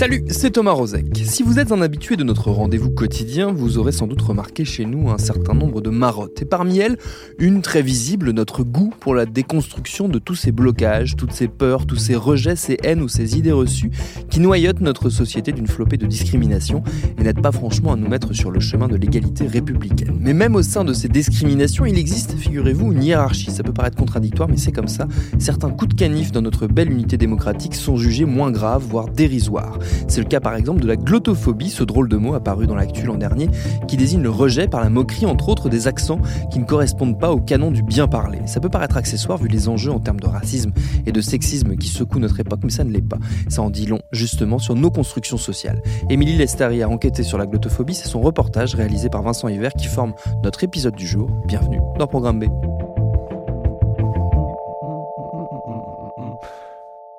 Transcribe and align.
Salut, 0.00 0.24
c'est 0.30 0.52
Thomas 0.52 0.70
Rozek. 0.70 1.08
Si 1.24 1.42
vous 1.42 1.58
êtes 1.58 1.72
un 1.72 1.82
habitué 1.82 2.16
de 2.16 2.24
notre 2.24 2.50
rendez-vous 2.50 2.88
quotidien, 2.88 3.52
vous 3.52 3.76
aurez 3.76 3.92
sans 3.92 4.06
doute 4.06 4.22
remarqué 4.22 4.64
chez 4.64 4.86
nous 4.86 5.10
un 5.10 5.18
certain 5.18 5.52
nombre 5.52 5.82
de 5.82 5.90
marottes. 5.90 6.40
Et 6.40 6.46
parmi 6.46 6.78
elles, 6.78 6.96
une 7.38 7.60
très 7.60 7.82
visible, 7.82 8.30
notre 8.30 8.62
goût 8.62 8.94
pour 8.98 9.14
la 9.14 9.26
déconstruction 9.26 10.08
de 10.08 10.18
tous 10.18 10.36
ces 10.36 10.52
blocages, 10.52 11.16
toutes 11.16 11.34
ces 11.34 11.48
peurs, 11.48 11.84
tous 11.84 11.96
ces 11.96 12.16
rejets, 12.16 12.56
ces 12.56 12.78
haines 12.82 13.02
ou 13.02 13.08
ces 13.08 13.36
idées 13.36 13.52
reçues 13.52 13.90
qui 14.30 14.40
noyotent 14.40 14.80
notre 14.80 15.10
société 15.10 15.52
d'une 15.52 15.66
flopée 15.66 15.98
de 15.98 16.06
discrimination 16.06 16.82
et 17.18 17.22
n'aident 17.22 17.42
pas 17.42 17.52
franchement 17.52 17.92
à 17.92 17.96
nous 17.96 18.08
mettre 18.08 18.32
sur 18.32 18.50
le 18.50 18.58
chemin 18.58 18.88
de 18.88 18.96
l'égalité 18.96 19.46
républicaine. 19.46 20.16
Mais 20.18 20.32
même 20.32 20.56
au 20.56 20.62
sein 20.62 20.82
de 20.82 20.94
ces 20.94 21.08
discriminations, 21.08 21.84
il 21.84 21.98
existe, 21.98 22.38
figurez-vous, 22.38 22.92
une 22.92 23.02
hiérarchie. 23.02 23.50
Ça 23.50 23.62
peut 23.62 23.74
paraître 23.74 23.98
contradictoire, 23.98 24.48
mais 24.48 24.56
c'est 24.56 24.72
comme 24.72 24.88
ça. 24.88 25.06
Certains 25.38 25.68
coups 25.68 25.94
de 25.94 26.00
canif 26.00 26.32
dans 26.32 26.40
notre 26.40 26.66
belle 26.66 26.90
unité 26.90 27.18
démocratique 27.18 27.74
sont 27.74 27.98
jugés 27.98 28.24
moins 28.24 28.50
graves, 28.50 28.86
voire 28.88 29.06
dérisoires. 29.06 29.78
C'est 30.08 30.20
le 30.20 30.26
cas 30.26 30.40
par 30.40 30.54
exemple 30.54 30.80
de 30.80 30.86
la 30.86 30.96
glottophobie, 30.96 31.70
ce 31.70 31.84
drôle 31.84 32.08
de 32.08 32.16
mot 32.16 32.34
apparu 32.34 32.66
dans 32.66 32.74
l'actu 32.74 33.06
l'an 33.06 33.16
dernier, 33.16 33.48
qui 33.88 33.96
désigne 33.96 34.22
le 34.22 34.30
rejet 34.30 34.68
par 34.68 34.80
la 34.80 34.90
moquerie 34.90 35.26
entre 35.26 35.48
autres 35.48 35.68
des 35.68 35.86
accents 35.86 36.20
qui 36.50 36.58
ne 36.58 36.64
correspondent 36.64 37.18
pas 37.18 37.30
au 37.30 37.40
canon 37.40 37.70
du 37.70 37.82
bien 37.82 38.08
parler. 38.08 38.40
Ça 38.46 38.60
peut 38.60 38.68
paraître 38.68 38.96
accessoire 38.96 39.38
vu 39.38 39.48
les 39.48 39.68
enjeux 39.68 39.92
en 39.92 40.00
termes 40.00 40.20
de 40.20 40.26
racisme 40.26 40.72
et 41.06 41.12
de 41.12 41.20
sexisme 41.20 41.76
qui 41.76 41.88
secouent 41.88 42.18
notre 42.18 42.40
époque, 42.40 42.60
mais 42.64 42.70
ça 42.70 42.84
ne 42.84 42.90
l'est 42.90 43.00
pas. 43.00 43.18
Ça 43.48 43.62
en 43.62 43.70
dit 43.70 43.86
long 43.86 44.00
justement 44.12 44.58
sur 44.58 44.74
nos 44.74 44.90
constructions 44.90 45.38
sociales. 45.38 45.82
Émilie 46.08 46.36
Lestari 46.36 46.82
a 46.82 46.88
enquêté 46.88 47.22
sur 47.22 47.38
la 47.38 47.46
glottophobie, 47.46 47.94
c'est 47.94 48.08
son 48.08 48.20
reportage 48.20 48.74
réalisé 48.74 49.08
par 49.08 49.22
Vincent 49.22 49.48
Hiver 49.48 49.72
qui 49.72 49.86
forme 49.86 50.14
notre 50.44 50.64
épisode 50.64 50.94
du 50.94 51.06
jour. 51.06 51.30
Bienvenue 51.46 51.80
dans 51.98 52.06
Programme 52.06 52.40
B. 52.40 52.44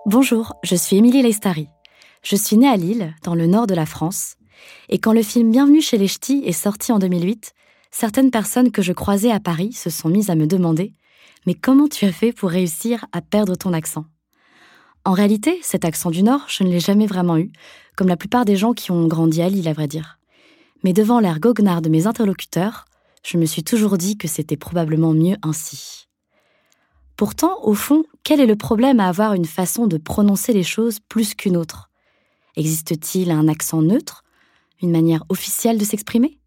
Bonjour, 0.06 0.56
je 0.64 0.76
suis 0.76 0.98
Émilie 0.98 1.22
Lestari. 1.22 1.70
Je 2.24 2.36
suis 2.36 2.56
née 2.56 2.68
à 2.68 2.78
Lille, 2.78 3.16
dans 3.24 3.34
le 3.34 3.48
nord 3.48 3.66
de 3.66 3.74
la 3.74 3.88
France, 3.88 4.36
et 4.90 5.00
quand 5.00 5.12
le 5.12 5.24
film 5.24 5.52
Bienvenue 5.52 5.82
chez 5.82 5.98
les 5.98 6.08
Ch'tis 6.08 6.44
est 6.46 6.52
sorti 6.52 6.92
en 6.92 7.00
2008, 7.00 7.54
certaines 7.90 8.30
personnes 8.30 8.72
que 8.72 8.84
je 8.84 8.94
croisais 8.94 9.32
à 9.32 9.40
Paris 9.40 9.74
se 9.74 9.90
sont 9.90 10.08
mises 10.08 10.30
à 10.30 10.36
me 10.36 10.46
demander 10.46 10.94
Mais 11.48 11.56
comment 11.56 11.88
tu 11.88 12.06
as 12.06 12.12
fait 12.12 12.32
pour 12.32 12.52
réussir 12.52 13.06
à 13.12 13.22
perdre 13.22 13.56
ton 13.56 13.74
accent? 13.74 14.06
En 15.04 15.14
réalité, 15.14 15.60
cet 15.64 15.84
accent 15.84 16.12
du 16.12 16.22
Nord, 16.22 16.46
je 16.48 16.64
ne 16.64 16.70
l'ai 16.70 16.80
jamais 16.80 17.08
vraiment 17.08 17.38
eu, 17.38 17.52
comme 17.96 18.08
la 18.08 18.18
plupart 18.18 18.46
des 18.46 18.56
gens 18.56 18.74
qui 18.74 18.92
ont 18.92 19.08
grandi 19.08 19.42
à 19.42 19.50
Lille, 19.50 19.68
à 19.68 19.74
vrai 19.74 19.88
dire. 19.88 20.20
Mais 20.84 20.94
devant 20.94 21.20
l'air 21.20 21.40
goguenard 21.40 21.82
de 21.82 21.90
mes 21.90 22.06
interlocuteurs, 22.06 22.86
je 23.24 23.40
me 23.40 23.48
suis 23.48 23.64
toujours 23.64 23.98
dit 23.98 24.20
que 24.20 24.28
c'était 24.28 24.58
probablement 24.58 25.14
mieux 25.14 25.38
ainsi. 25.42 26.08
Pourtant, 27.18 27.58
au 27.64 27.74
fond, 27.74 28.04
quel 28.24 28.40
est 28.40 28.46
le 28.46 28.56
problème 28.56 29.00
à 29.00 29.08
avoir 29.08 29.34
une 29.34 29.46
façon 29.46 29.88
de 29.88 29.98
prononcer 29.98 30.54
les 30.54 30.64
choses 30.64 31.00
plus 31.00 31.34
qu'une 31.34 31.58
autre? 31.58 31.91
Existe-t-il 32.58 33.32
un 33.32 33.48
accent 33.48 33.82
neutre 33.82 34.24
Une 34.82 34.92
manière 34.92 35.24
officielle 35.30 35.78
de 35.78 35.86
s'exprimer? 35.86 36.38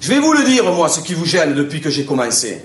Je 0.00 0.08
vais 0.08 0.20
vous 0.20 0.32
le 0.32 0.44
dire, 0.44 0.64
moi, 0.72 0.88
ce 0.88 1.00
qui 1.00 1.14
vous 1.14 1.24
gêne 1.26 1.54
depuis 1.54 1.80
que 1.80 1.90
j'ai 1.90 2.04
commencé. 2.04 2.62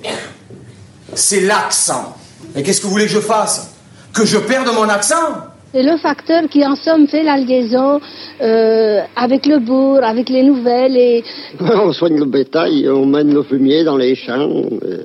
C'est 1.16 1.42
l'accent. 1.42 2.16
Et 2.56 2.64
qu'est-ce 2.64 2.80
que 2.82 2.86
vous 2.86 2.92
voulez 2.92 3.06
que 3.06 3.12
je 3.12 3.20
fasse? 3.20 3.74
Que 4.14 4.26
je 4.26 4.38
perde 4.38 4.68
mon 4.74 4.88
accent? 4.88 5.48
C'est 5.74 5.82
le 5.84 5.98
facteur 5.98 6.48
qui, 6.50 6.64
en 6.66 6.76
somme, 6.76 7.08
fait 7.08 7.24
la 7.24 7.38
liaison 7.38 8.00
euh, 8.42 9.02
avec 9.16 9.48
le 9.48 9.58
bourg, 9.60 10.04
avec 10.04 10.30
les 10.30 10.44
nouvelles 10.44 10.96
et... 10.96 11.24
On 11.60 11.92
soigne 11.92 12.20
le 12.20 12.26
bétail, 12.26 12.88
on 12.90 13.08
mène 13.08 13.34
le 13.34 13.42
fumier 13.42 13.84
dans 13.84 13.98
les 13.98 14.16
champs. 14.16 14.48
euh. 14.84 15.04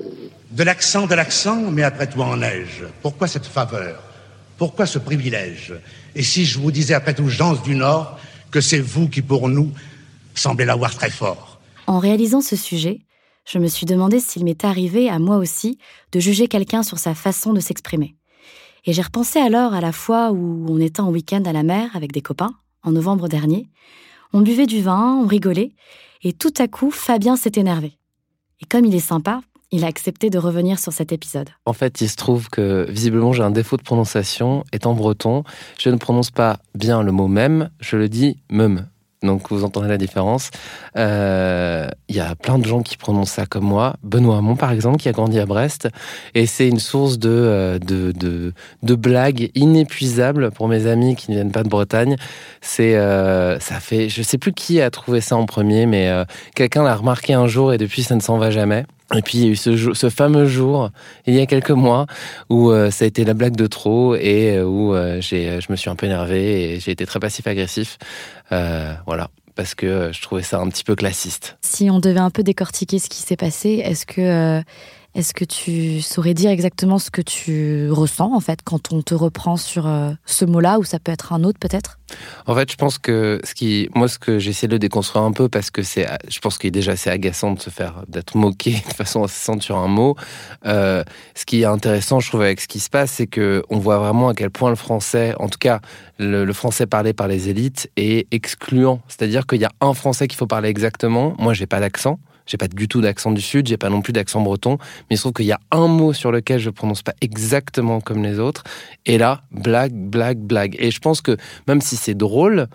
De 0.51 0.63
l'accent, 0.63 1.07
de 1.07 1.15
l'accent, 1.15 1.55
mais 1.71 1.81
après 1.83 2.07
tout 2.07 2.21
en 2.21 2.37
neige. 2.37 2.83
Pourquoi 3.01 3.27
cette 3.27 3.45
faveur? 3.45 3.99
Pourquoi 4.59 4.85
ce 4.85 4.99
privilège? 4.99 5.73
Et 6.15 6.21
si 6.21 6.43
je 6.43 6.59
vous 6.59 6.69
disais 6.69 6.93
après 6.93 7.15
tout, 7.15 7.29
gens 7.29 7.55
du 7.55 7.75
Nord, 7.75 8.19
que 8.51 8.59
c'est 8.59 8.81
vous 8.81 9.07
qui, 9.07 9.21
pour 9.21 9.47
nous, 9.47 9.71
semblez 10.35 10.65
l'avoir 10.65 10.93
très 10.93 11.09
fort 11.09 11.61
En 11.87 11.97
réalisant 11.97 12.41
ce 12.41 12.57
sujet, 12.57 12.99
je 13.45 13.57
me 13.57 13.67
suis 13.67 13.85
demandé 13.85 14.19
s'il 14.19 14.43
m'est 14.43 14.65
arrivé 14.65 15.09
à 15.09 15.17
moi 15.17 15.37
aussi 15.37 15.77
de 16.11 16.19
juger 16.19 16.49
quelqu'un 16.49 16.83
sur 16.83 16.99
sa 16.99 17.15
façon 17.15 17.53
de 17.53 17.61
s'exprimer. 17.61 18.15
Et 18.85 18.91
j'ai 18.91 19.01
repensé 19.01 19.39
alors 19.39 19.73
à 19.73 19.79
la 19.79 19.93
fois 19.93 20.31
où 20.31 20.65
on 20.67 20.81
était 20.81 20.99
en 20.99 21.09
week-end 21.09 21.43
à 21.45 21.53
la 21.53 21.63
mer 21.63 21.89
avec 21.95 22.11
des 22.11 22.21
copains, 22.21 22.53
en 22.83 22.91
novembre 22.91 23.29
dernier. 23.29 23.69
On 24.33 24.41
buvait 24.41 24.67
du 24.67 24.81
vin, 24.81 25.21
on 25.23 25.25
rigolait, 25.25 25.71
et 26.21 26.33
tout 26.33 26.53
à 26.57 26.67
coup, 26.67 26.91
Fabien 26.91 27.37
s'est 27.37 27.53
énervé. 27.55 27.97
Et 28.61 28.65
comme 28.65 28.83
il 28.83 28.93
est 28.93 28.99
sympa, 28.99 29.39
il 29.71 29.83
a 29.83 29.87
accepté 29.87 30.29
de 30.29 30.37
revenir 30.37 30.79
sur 30.79 30.93
cet 30.93 31.11
épisode. 31.11 31.49
En 31.65 31.73
fait, 31.73 32.01
il 32.01 32.09
se 32.09 32.15
trouve 32.15 32.49
que 32.49 32.87
visiblement 32.89 33.33
j'ai 33.33 33.43
un 33.43 33.51
défaut 33.51 33.77
de 33.77 33.83
prononciation. 33.83 34.63
Étant 34.73 34.93
breton, 34.93 35.43
je 35.77 35.89
ne 35.89 35.97
prononce 35.97 36.31
pas 36.31 36.57
bien 36.75 37.03
le 37.03 37.11
mot 37.11 37.27
même, 37.27 37.69
je 37.79 37.97
le 37.97 38.09
dis 38.09 38.37
meum. 38.49 38.85
Donc 39.21 39.49
vous 39.51 39.65
entendez 39.65 39.89
la 39.89 39.97
différence. 39.97 40.49
Euh, 40.95 41.89
Il 42.07 42.15
y 42.15 42.21
a 42.21 42.35
plein 42.35 42.57
de 42.57 42.65
gens 42.65 42.81
qui 42.81 42.95
prononcent 42.95 43.33
ça 43.33 43.45
comme 43.45 43.65
moi. 43.65 43.97
Benoît 44.01 44.37
Hamon, 44.37 44.55
par 44.55 44.71
exemple, 44.71 44.95
qui 44.97 45.09
a 45.09 45.11
grandi 45.11 45.39
à 45.39 45.45
Brest. 45.45 45.89
Et 46.35 46.45
c'est 46.45 46.69
une 46.69 46.79
source 46.79 47.19
de, 47.19 47.29
euh, 47.29 47.79
de, 47.79 48.13
de, 48.13 48.53
de 48.81 48.95
blagues 48.95 49.51
inépuisables 49.55 50.51
pour 50.51 50.69
mes 50.69 50.87
amis 50.87 51.17
qui 51.17 51.31
ne 51.31 51.35
viennent 51.35 51.51
pas 51.51 51.63
de 51.63 51.69
Bretagne. 51.69 52.15
C'est, 52.61 52.95
euh, 52.95 53.59
ça 53.59 53.81
fait, 53.81 54.07
je 54.07 54.21
sais 54.21 54.37
plus 54.37 54.53
qui 54.53 54.79
a 54.79 54.89
trouvé 54.89 55.19
ça 55.19 55.35
en 55.35 55.45
premier, 55.45 55.85
mais 55.85 56.07
euh, 56.07 56.23
quelqu'un 56.55 56.83
l'a 56.83 56.95
remarqué 56.95 57.33
un 57.33 57.47
jour 57.47 57.73
et 57.73 57.77
depuis 57.77 58.03
ça 58.03 58.15
ne 58.15 58.21
s'en 58.21 58.37
va 58.37 58.51
jamais. 58.51 58.85
Et 59.15 59.21
puis 59.21 59.39
il 59.39 59.45
y 59.45 59.47
a 59.47 59.51
eu 59.51 59.55
ce, 59.55 60.09
fameux 60.09 60.45
jour, 60.45 60.91
il 61.25 61.33
y 61.33 61.41
a 61.41 61.45
quelques 61.47 61.71
mois, 61.71 62.05
où 62.49 62.71
euh, 62.71 62.91
ça 62.91 63.05
a 63.05 63.07
été 63.07 63.25
la 63.25 63.33
blague 63.33 63.55
de 63.55 63.65
trop 63.65 64.15
et 64.15 64.57
euh, 64.57 64.65
où 64.65 64.93
euh, 64.93 65.19
j'ai, 65.19 65.59
je 65.61 65.71
me 65.71 65.75
suis 65.75 65.89
un 65.89 65.95
peu 65.95 66.05
énervé 66.05 66.73
et 66.75 66.79
j'ai 66.79 66.91
été 66.91 67.05
très 67.05 67.19
passif-agressif. 67.19 67.97
Euh, 68.51 68.93
voilà, 69.07 69.29
parce 69.55 69.75
que 69.75 69.85
euh, 69.85 70.13
je 70.13 70.21
trouvais 70.21 70.43
ça 70.43 70.59
un 70.59 70.69
petit 70.69 70.83
peu 70.83 70.95
classiste. 70.95 71.57
Si 71.61 71.89
on 71.89 71.99
devait 71.99 72.19
un 72.19 72.29
peu 72.29 72.43
décortiquer 72.43 72.99
ce 72.99 73.09
qui 73.09 73.17
s'est 73.21 73.35
passé, 73.35 73.81
est-ce 73.83 74.05
que, 74.05 74.21
euh, 74.21 74.61
est-ce 75.19 75.33
que 75.33 75.43
tu 75.43 76.01
saurais 76.01 76.33
dire 76.33 76.49
exactement 76.49 76.97
ce 76.97 77.11
que 77.11 77.21
tu 77.21 77.91
ressens 77.91 78.33
en 78.33 78.39
fait 78.39 78.59
quand 78.63 78.93
on 78.93 79.01
te 79.01 79.13
reprend 79.13 79.57
sur 79.57 79.85
euh, 79.85 80.11
ce 80.25 80.45
mot-là 80.45 80.79
ou 80.79 80.85
ça 80.85 80.97
peut 80.97 81.11
être 81.11 81.33
un 81.33 81.43
autre 81.43 81.59
peut-être? 81.59 81.99
En 82.47 82.55
fait, 82.55 82.71
je 82.71 82.77
pense 82.77 82.97
que 82.97 83.41
ce 83.43 83.53
qui, 83.53 83.89
moi, 83.93 84.07
ce 84.07 84.17
que 84.17 84.39
j'essaie 84.39 84.69
de 84.69 84.77
déconstruire 84.77 85.25
un 85.25 85.33
peu 85.33 85.49
parce 85.49 85.71
que 85.71 85.83
c'est, 85.83 86.07
je 86.29 86.39
pense 86.39 86.57
qu'il 86.57 86.69
est 86.69 86.71
déjà 86.71 86.93
assez 86.93 87.09
agaçant 87.09 87.51
de 87.51 87.59
se 87.59 87.69
faire, 87.69 88.05
d'être 88.07 88.37
moqué 88.37 88.71
de 88.89 88.93
façon 88.93 89.25
incessante 89.25 89.61
sur 89.61 89.77
un 89.77 89.89
mot. 89.89 90.15
Euh, 90.65 91.03
ce 91.35 91.45
qui 91.45 91.61
est 91.61 91.65
intéressant, 91.65 92.21
je 92.21 92.29
trouve, 92.29 92.41
avec 92.41 92.61
ce 92.61 92.69
qui 92.69 92.79
se 92.79 92.89
passe, 92.89 93.11
c'est 93.11 93.27
que 93.27 93.63
on 93.69 93.77
voit 93.77 93.97
vraiment 93.97 94.29
à 94.29 94.33
quel 94.33 94.49
point 94.49 94.69
le 94.69 94.77
français, 94.77 95.33
en 95.37 95.49
tout 95.49 95.59
cas, 95.59 95.81
le, 96.17 96.45
le 96.45 96.53
français 96.53 96.87
parlé 96.87 97.11
par 97.11 97.27
les 97.27 97.49
élites 97.49 97.91
est 97.97 98.25
excluant. 98.33 99.01
C'est-à-dire 99.09 99.45
qu'il 99.45 99.59
y 99.59 99.65
a 99.65 99.71
un 99.81 99.93
français 99.93 100.29
qu'il 100.29 100.37
faut 100.37 100.47
parler 100.47 100.69
exactement. 100.69 101.35
Moi, 101.37 101.53
j'ai 101.53 101.67
pas 101.67 101.81
d'accent. 101.81 102.19
J'ai 102.49 102.57
pas 102.57 102.67
du 102.67 102.87
tout 102.87 102.99
d'accent 102.99 103.31
du 103.31 103.41
sud, 103.41 103.67
j'ai 103.67 103.77
pas 103.77 103.89
non 103.89 104.01
plus 104.01 104.11
d'accent 104.11 104.41
breton, 104.41 104.77
mais 105.09 105.15
il 105.15 105.17
se 105.17 105.21
trouve 105.21 105.33
qu'il 105.33 105.45
y 105.45 105.51
a 105.51 105.59
un 105.69 105.87
mot 105.87 106.13
sur 106.13 106.31
lequel 106.31 106.59
je 106.59 106.71
prononce 106.71 107.03
pas 107.03 107.13
exactement 107.21 108.01
comme 108.01 108.23
les 108.23 108.39
autres. 108.39 108.63
Et 109.05 109.19
là, 109.19 109.41
blague, 109.51 109.93
blague, 109.93 110.39
blague. 110.39 110.75
Et 110.79 110.89
je 110.89 110.99
pense 110.99 111.21
que 111.21 111.37
même 111.67 111.79
si 111.79 111.95
c'est 111.95 112.15
drôle, 112.15 112.67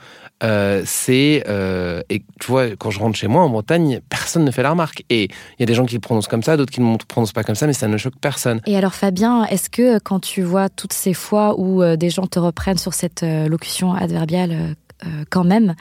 euh, 0.44 0.82
c'est 0.86 1.42
euh, 1.48 2.02
et 2.08 2.22
tu 2.40 2.46
vois 2.46 2.76
quand 2.76 2.90
je 2.90 3.00
rentre 3.00 3.16
chez 3.16 3.26
moi 3.26 3.42
en 3.42 3.50
Bretagne, 3.50 4.00
personne 4.08 4.44
ne 4.44 4.50
fait 4.52 4.62
la 4.62 4.70
remarque. 4.70 5.04
Et 5.10 5.24
il 5.24 5.60
y 5.60 5.62
a 5.64 5.66
des 5.66 5.74
gens 5.74 5.86
qui 5.86 5.94
le 5.94 6.00
prononcent 6.00 6.28
comme 6.28 6.44
ça, 6.44 6.56
d'autres 6.56 6.72
qui 6.72 6.80
ne 6.80 6.92
le 6.92 6.98
prononcent 7.08 7.32
pas 7.32 7.42
comme 7.42 7.56
ça, 7.56 7.66
mais 7.66 7.72
ça 7.72 7.88
ne 7.88 7.96
choque 7.96 8.18
personne. 8.20 8.60
Et 8.66 8.76
alors 8.76 8.94
Fabien, 8.94 9.44
est-ce 9.46 9.70
que 9.70 9.98
quand 9.98 10.20
tu 10.20 10.42
vois 10.42 10.68
toutes 10.68 10.92
ces 10.92 11.14
fois 11.14 11.58
où 11.58 11.82
euh, 11.82 11.96
des 11.96 12.10
gens 12.10 12.28
te 12.28 12.38
reprennent 12.38 12.78
sur 12.78 12.94
cette 12.94 13.22
locution 13.22 13.92
adverbiale 13.92 14.76
quand 15.30 15.44
même, 15.44 15.74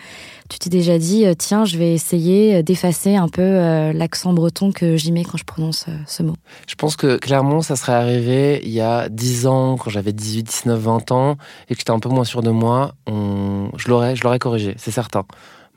tu 0.50 0.60
t'es 0.60 0.70
déjà 0.70 0.98
dit 0.98 1.26
euh, 1.26 1.34
tiens, 1.38 1.66
je 1.66 1.78
vais 1.78 1.94
essayer 1.94 2.56
euh, 2.56 2.62
d'effacer 2.62 3.16
un 3.16 3.28
peu 3.28 3.42
euh, 3.42 3.94
l'accent 3.94 4.34
breton 4.34 4.72
que 4.72 4.98
j'y 4.98 5.12
mets 5.12 5.24
quand 5.24 5.38
je 5.38 5.46
prononce 5.46 5.86
euh, 5.88 5.98
ce 6.06 6.22
mot. 6.24 6.36
Je 6.68 6.76
pense 6.76 6.96
que 6.96 7.18
clairement, 7.18 7.62
ça 7.62 7.76
serait 7.76 7.94
arrivé 7.94 8.62
il 8.64 8.72
y 8.72 8.82
a 8.82 9.10
10 9.10 9.48
ans, 9.48 9.78
quand 9.78 9.90
j'avais 9.90 10.14
18, 10.14 10.44
19, 10.44 10.80
20 10.80 11.12
ans, 11.12 11.38
et 11.70 11.74
que 11.74 11.80
j'étais 11.80 11.92
un 11.92 12.00
peu 12.00 12.10
moins 12.10 12.24
sûr 12.24 12.42
de 12.42 12.52
moi. 12.52 12.94
Je 13.08 13.88
l'aurais, 13.88 14.16
je 14.16 14.24
l'aurais 14.24 14.40
corrigé, 14.40 14.76
c'est 14.78 14.92
certain. 14.92 15.26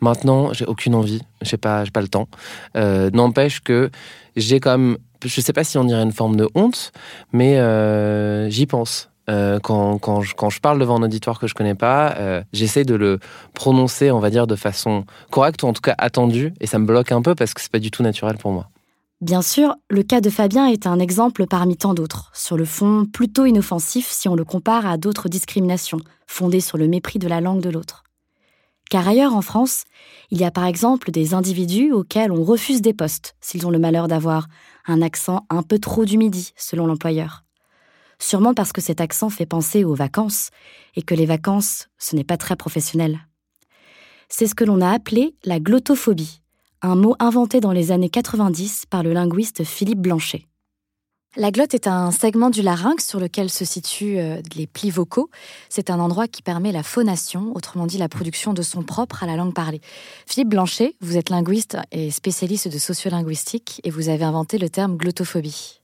Maintenant, 0.01 0.53
j'ai 0.53 0.67
aucune 0.67 0.95
envie, 0.95 1.23
j'ai 1.41 1.57
pas, 1.57 1.85
pas 1.93 2.03
le 2.03 2.09
temps. 2.09 2.29
Euh, 2.77 3.11
N'empêche 3.13 3.61
que 3.61 3.91
j'ai 4.37 4.61
quand 4.61 4.77
même, 4.77 4.99
je 5.25 5.41
sais 5.41 5.55
pas 5.55 5.65
si 5.65 5.79
on 5.79 5.85
dirait 5.85 6.03
une 6.03 6.13
forme 6.13 6.37
de 6.37 6.49
honte, 6.55 6.93
mais 7.33 7.59
euh, 7.59 8.51
j'y 8.51 8.67
pense. 8.67 9.09
Euh, 9.29 9.59
quand, 9.59 10.21
je 10.21 10.61
parle 10.61 10.79
devant 10.79 10.97
un 10.97 11.03
auditoire 11.03 11.41
que 11.41 11.47
je 11.47 11.55
connais 11.55 11.75
pas, 11.75 12.15
euh, 12.19 12.43
j'essaie 12.53 12.85
de 12.85 12.95
le 12.95 13.19
prononcer, 13.55 14.11
on 14.11 14.21
va 14.21 14.31
dire, 14.31 14.47
de 14.47 14.57
façon 14.57 15.05
correcte 15.31 15.63
ou 15.63 15.67
en 15.67 15.73
tout 15.73 15.81
cas 15.81 15.95
attendue, 15.99 16.55
et 16.61 16.67
ça 16.67 16.79
me 16.79 16.87
bloque 16.87 17.13
un 17.13 17.23
peu 17.23 17.35
parce 17.35 17.53
que 17.53 17.61
c'est 17.61 17.73
pas 17.73 17.79
du 17.79 17.91
tout 17.91 18.03
naturel 18.03 18.37
pour 18.37 18.53
moi. 18.53 18.69
Bien 19.23 19.41
sûr, 19.43 19.75
le 19.89 20.03
cas 20.03 20.21
de 20.21 20.29
Fabien 20.29 20.67
est 20.67 20.87
un 20.87 20.99
exemple 20.99 21.47
parmi 21.47 21.77
tant 21.77 21.95
d'autres, 21.95 22.31
sur 22.35 22.57
le 22.57 22.67
fond 22.67 23.07
plutôt 23.11 23.47
inoffensif 23.47 24.09
si 24.11 24.29
on 24.29 24.35
le 24.35 24.45
compare 24.45 24.87
à 24.87 24.99
d'autres 24.99 25.31
discriminations, 25.31 26.01
fondées 26.27 26.61
sur 26.61 26.77
le 26.77 26.87
mépris 26.87 27.19
de 27.19 27.27
la 27.27 27.41
langue 27.41 27.63
de 27.63 27.71
l'autre. 27.71 28.05
Car 28.91 29.09
ailleurs 29.09 29.35
en 29.35 29.43
France, 29.43 29.85
il 30.31 30.39
y 30.39 30.45
a 30.45 30.51
par 30.51 30.67
exemple 30.67 31.11
des 31.11 31.35
individus 31.35 31.93
auxquels 31.93 32.31
on 32.31 32.45
refuse 32.45 32.83
des 32.83 32.93
postes 32.93 33.35
s'ils 33.41 33.67
ont 33.67 33.71
le 33.71 33.79
malheur 33.79 34.07
d'avoir 34.07 34.49
un 34.87 35.03
accent 35.03 35.47
un 35.51 35.63
peu 35.63 35.79
trop 35.79 36.05
du 36.05 36.19
midi, 36.19 36.53
selon 36.57 36.87
l'employeur. 36.87 37.46
Sûrement 38.19 38.55
parce 38.55 38.73
que 38.73 38.81
cet 38.81 39.01
accent 39.01 39.31
fait 39.31 39.47
penser 39.47 39.85
aux 39.85 39.95
vacances, 39.95 40.51
et 40.95 41.03
que 41.03 41.15
les 41.15 41.27
vacances, 41.27 41.89
ce 41.99 42.17
n'est 42.17 42.25
pas 42.25 42.37
très 42.37 42.57
professionnel. 42.57 43.21
C'est 44.29 44.47
ce 44.47 44.55
que 44.55 44.65
l'on 44.65 44.81
a 44.81 44.91
appelé 44.91 45.37
la 45.45 45.61
glottophobie, 45.61 46.41
un 46.83 46.97
mot 46.97 47.15
inventé 47.19 47.61
dans 47.61 47.73
les 47.73 47.93
années 47.93 48.11
90 48.11 48.87
par 48.87 49.03
le 49.03 49.13
linguiste 49.13 49.65
Philippe 49.65 50.01
Blanchet. 50.01 50.47
La 51.39 51.51
glotte 51.51 51.75
est 51.75 51.87
un 51.87 52.13
segment 52.13 52.49
du 52.49 52.63
larynx 52.63 53.07
sur 53.07 53.21
lequel 53.21 53.51
se 53.51 53.67
situent 53.67 54.19
euh, 54.19 54.41
les 54.55 54.67
plis 54.67 54.91
vocaux. 54.91 55.29
C'est 55.69 55.91
un 55.91 56.01
endroit 56.01 56.29
qui 56.29 56.41
permet 56.41 56.73
la 56.73 56.83
phonation, 56.83 57.53
autrement 57.55 57.87
dit 57.87 57.99
la 57.99 58.09
production 58.09 58.55
de 58.55 58.63
son 58.63 58.83
propre 58.83 59.23
à 59.23 59.27
la 59.27 59.37
langue 59.37 59.53
parlée. 59.53 59.83
Philippe 60.27 60.49
Blanchet, 60.49 60.95
vous 61.03 61.19
êtes 61.19 61.29
linguiste 61.29 61.77
et 61.93 62.11
spécialiste 62.11 62.69
de 62.69 62.79
sociolinguistique 62.79 63.83
et 63.85 63.91
vous 63.91 64.09
avez 64.09 64.25
inventé 64.25 64.57
le 64.57 64.71
terme 64.71 64.97
glottophobie. 64.97 65.83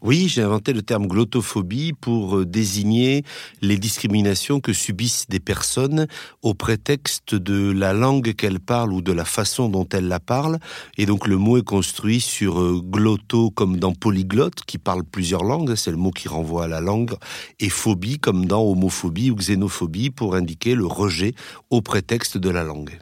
Oui, 0.00 0.28
j'ai 0.28 0.42
inventé 0.42 0.72
le 0.72 0.82
terme 0.82 1.08
glottophobie 1.08 1.92
pour 1.92 2.38
euh, 2.38 2.46
désigner 2.46 3.24
les 3.62 3.78
discriminations 3.78 4.60
que 4.60 4.72
subissent 4.72 5.26
des 5.28 5.40
personnes 5.40 6.06
au 6.42 6.54
prétexte 6.54 7.34
de 7.34 7.72
la 7.72 7.92
langue 7.92 8.32
qu'elles 8.34 8.60
parlent 8.60 8.92
ou 8.92 9.02
de 9.02 9.10
la 9.12 9.24
façon 9.24 9.68
dont 9.68 9.88
elles 9.92 10.06
la 10.06 10.20
parlent. 10.20 10.58
Et 10.98 11.06
donc 11.06 11.26
le 11.26 11.36
mot 11.36 11.58
est 11.58 11.64
construit 11.64 12.20
sur 12.20 12.60
euh, 12.60 12.80
glotto 12.80 13.50
comme 13.50 13.78
dans 13.78 13.92
polyglotte 13.92 14.62
qui 14.66 14.78
parle 14.78 15.02
plusieurs 15.02 15.42
langues, 15.42 15.74
c'est 15.74 15.90
le 15.90 15.96
mot 15.96 16.12
qui 16.12 16.28
renvoie 16.28 16.64
à 16.64 16.68
la 16.68 16.80
langue, 16.80 17.14
et 17.58 17.68
phobie 17.68 18.20
comme 18.20 18.46
dans 18.46 18.62
homophobie 18.62 19.32
ou 19.32 19.34
xénophobie 19.34 20.10
pour 20.10 20.36
indiquer 20.36 20.76
le 20.76 20.86
rejet 20.86 21.34
au 21.70 21.82
prétexte 21.82 22.38
de 22.38 22.50
la 22.50 22.62
langue. 22.62 22.98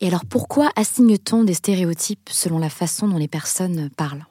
Et 0.00 0.08
alors 0.08 0.24
pourquoi 0.24 0.70
assigne-t-on 0.74 1.44
des 1.44 1.54
stéréotypes 1.54 2.28
selon 2.32 2.58
la 2.58 2.70
façon 2.70 3.06
dont 3.06 3.18
les 3.18 3.28
personnes 3.28 3.88
parlent? 3.96 4.26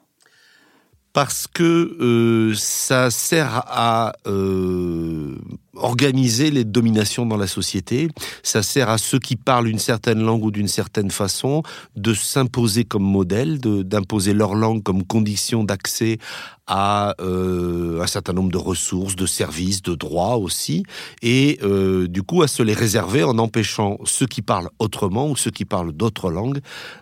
Parce 1.12 1.46
que 1.46 1.96
euh, 2.00 2.54
ça 2.54 3.10
sert 3.10 3.64
à 3.66 4.14
euh, 4.26 5.36
organiser 5.74 6.50
les 6.50 6.64
dominations 6.64 7.26
dans 7.26 7.36
la 7.36 7.46
société, 7.46 8.08
ça 8.42 8.62
sert 8.62 8.88
à 8.88 8.98
ceux 8.98 9.18
qui 9.18 9.36
parlent 9.36 9.68
une 9.68 9.78
certaine 9.78 10.22
langue 10.22 10.44
ou 10.44 10.50
d'une 10.50 10.68
certaine 10.68 11.10
façon 11.10 11.62
de 11.96 12.14
s'imposer 12.14 12.84
comme 12.84 13.02
modèle, 13.02 13.58
d'imposer 13.58 14.32
leur 14.32 14.54
langue 14.54 14.82
comme 14.82 15.04
condition 15.04 15.64
d'accès 15.64 16.18
à 16.66 17.14
euh, 17.20 18.00
un 18.00 18.06
certain 18.06 18.32
nombre 18.32 18.50
de 18.50 18.58
ressources, 18.58 19.16
de 19.16 19.26
services, 19.26 19.82
de 19.82 19.94
droits 19.94 20.36
aussi, 20.36 20.84
et 21.20 21.58
euh, 21.62 22.06
du 22.06 22.22
coup 22.22 22.42
à 22.42 22.48
se 22.48 22.62
les 22.62 22.74
réserver 22.74 23.24
en 23.24 23.38
empêchant 23.38 23.98
ceux 24.04 24.26
qui 24.26 24.42
parlent 24.42 24.70
autrement 24.78 25.28
ou 25.28 25.36
ceux 25.36 25.50
qui 25.50 25.64
parlent 25.64 25.92
d'autres 25.92 26.30
langues 26.30 26.60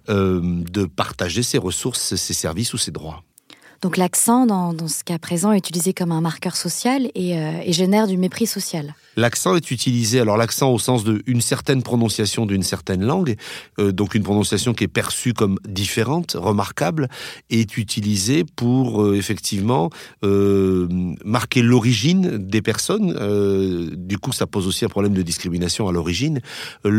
euh, 0.09 0.41
de 0.43 0.85
partager 0.87 1.43
ces 1.43 1.59
ressources, 1.59 2.17
ces 2.17 2.35
services 2.35 2.75
ou 2.75 2.79
ces 2.79 2.91
droits. 2.91 3.23
Donc 3.83 3.97
l'accent, 3.97 4.45
dans, 4.45 4.89
ce 4.89 5.05
cas 5.05 5.19
présent, 5.19 5.53
est 5.53 5.59
utilisé 5.59 5.95
comme 5.95 6.13
un 6.13 6.21
marqueur 6.21 6.55
social 6.55 7.11
et, 7.15 7.39
euh, 7.39 7.63
et 7.65 7.73
génère 7.73 8.07
du 8.07 8.19
mépris 8.19 8.47
social. 8.47 8.95
L'accent 9.17 9.57
est 9.57 9.71
utilisé, 9.71 10.21
alors 10.21 10.37
l'accent 10.37 10.71
au 10.71 10.79
sens 10.79 11.03
de 11.03 11.23
une 11.27 11.41
certaine 11.41 11.83
prononciation 11.83 12.45
d'une 12.45 12.63
certaine 12.63 13.03
langue, 13.03 13.37
euh, 13.79 13.91
donc 13.91 14.15
une 14.15 14.23
prononciation 14.23 14.75
qui 14.75 14.85
est 14.85 14.89
perçue 14.89 15.33
comme 15.33 15.59
différente, 15.67 16.37
remarquable, 16.39 17.09
est 17.49 17.79
utilisé 17.79 18.45
pour 18.45 19.03
euh, 19.03 19.17
effectivement 19.17 19.89
marquer 21.25 21.63
l'origine 21.63 22.37
des 22.37 22.63
personnes. 22.63 23.15
Du 23.97 24.19
coup, 24.19 24.33
ça 24.33 24.47
pose 24.47 24.67
aussi 24.67 24.85
un 24.85 24.89
problème 24.89 25.15
de 25.15 25.23
discrimination 25.23 25.89
à 25.89 25.93
l'origine, 25.93 26.41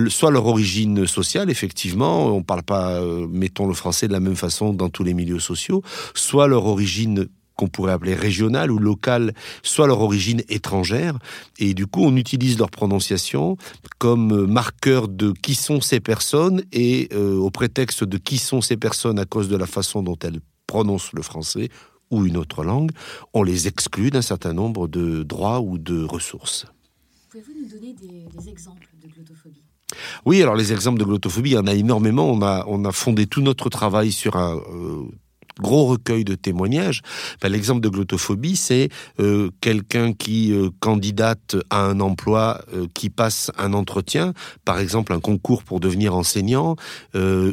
soit 0.07 0.31
leur 0.31 0.47
origine 0.47 1.05
sociale, 1.07 1.49
effectivement, 1.49 2.27
on 2.27 2.41
parle 2.43 2.63
pas, 2.63 3.01
mettons 3.29 3.67
le 3.67 3.73
français 3.73 4.07
de 4.07 4.13
la 4.13 4.19
même 4.19 4.35
façon 4.35 4.73
dans 4.73 4.89
tous 4.89 5.03
les 5.03 5.13
milieux 5.13 5.39
sociaux, 5.39 5.83
soit 6.13 6.47
leur 6.47 6.70
origine 6.71 7.27
qu'on 7.56 7.68
pourrait 7.68 7.91
appeler 7.91 8.15
régionales 8.15 8.71
ou 8.71 8.79
locales, 8.79 9.33
soit 9.62 9.85
leur 9.85 10.01
origine 10.01 10.41
étrangère. 10.50 11.19
Et 11.59 11.75
du 11.75 11.85
coup, 11.85 12.03
on 12.03 12.15
utilise 12.15 12.57
leur 12.57 12.71
prononciation 12.71 13.57
comme 14.00 14.47
marqueur 14.47 15.07
de 15.07 15.31
qui 15.31 15.53
sont 15.53 15.79
ces 15.79 16.00
personnes 16.00 16.63
et 16.71 17.09
euh, 17.13 17.38
au 17.38 17.51
prétexte 17.51 18.03
de 18.03 18.18
qui 18.18 18.39
sont 18.39 18.62
ces 18.62 18.77
personnes 18.77 19.19
à 19.19 19.25
cause 19.25 19.47
de 19.47 19.57
la 19.57 19.68
façon 19.68 20.01
dont 20.01 20.18
elles 20.23 20.39
prononcent 20.65 21.13
le 21.13 21.21
français 21.21 21.69
ou 22.09 22.25
une 22.25 22.38
autre 22.38 22.63
langue, 22.63 22.91
on 23.33 23.44
les 23.44 23.67
exclut 23.67 24.09
d'un 24.09 24.21
certain 24.21 24.53
nombre 24.53 24.88
de 24.88 25.24
droits 25.24 25.62
ou 25.62 25.77
de 25.77 26.03
ressources. 26.03 26.65
Pouvez-vous 27.29 27.53
nous 27.62 27.69
donner 27.69 27.94
des, 27.94 28.50
exemples 28.50 28.88
de 29.01 29.07
glottophobie? 29.07 29.63
Oui, 30.25 30.41
alors 30.41 30.56
les 30.56 30.74
exemples 30.74 31.00
de 31.00 31.06
glottophobie, 31.06 31.51
il 31.51 31.53
y 31.53 31.57
en 31.57 31.67
a 31.67 31.74
énormément. 31.74 32.29
On 32.29 32.41
a, 32.41 32.65
on 32.67 32.83
a 32.85 32.91
fondé 32.91 33.27
tout 33.27 33.41
notre 33.41 33.69
travail 33.69 34.12
sur 34.12 34.35
un 34.35 34.57
euh, 34.57 35.03
gros 35.59 35.86
recueil 35.86 36.24
de 36.24 36.36
témoignages. 36.36 37.01
L'exemple 37.44 37.81
de 37.81 37.89
glottophobie, 37.89 38.56
c'est 38.56 38.89
euh, 39.19 39.50
quelqu'un 39.62 40.13
qui 40.13 40.53
euh, 40.53 40.69
candidate 40.80 41.56
à 41.69 41.83
un 41.83 42.00
emploi, 42.00 42.62
euh, 42.74 42.88
qui 42.94 43.09
passe 43.09 43.51
un 43.57 43.74
entretien, 43.74 44.33
par 44.65 44.80
exemple 44.80 45.13
un 45.13 45.19
concours 45.19 45.63
pour 45.63 45.80
devenir 45.80 46.15
enseignant, 46.15 46.75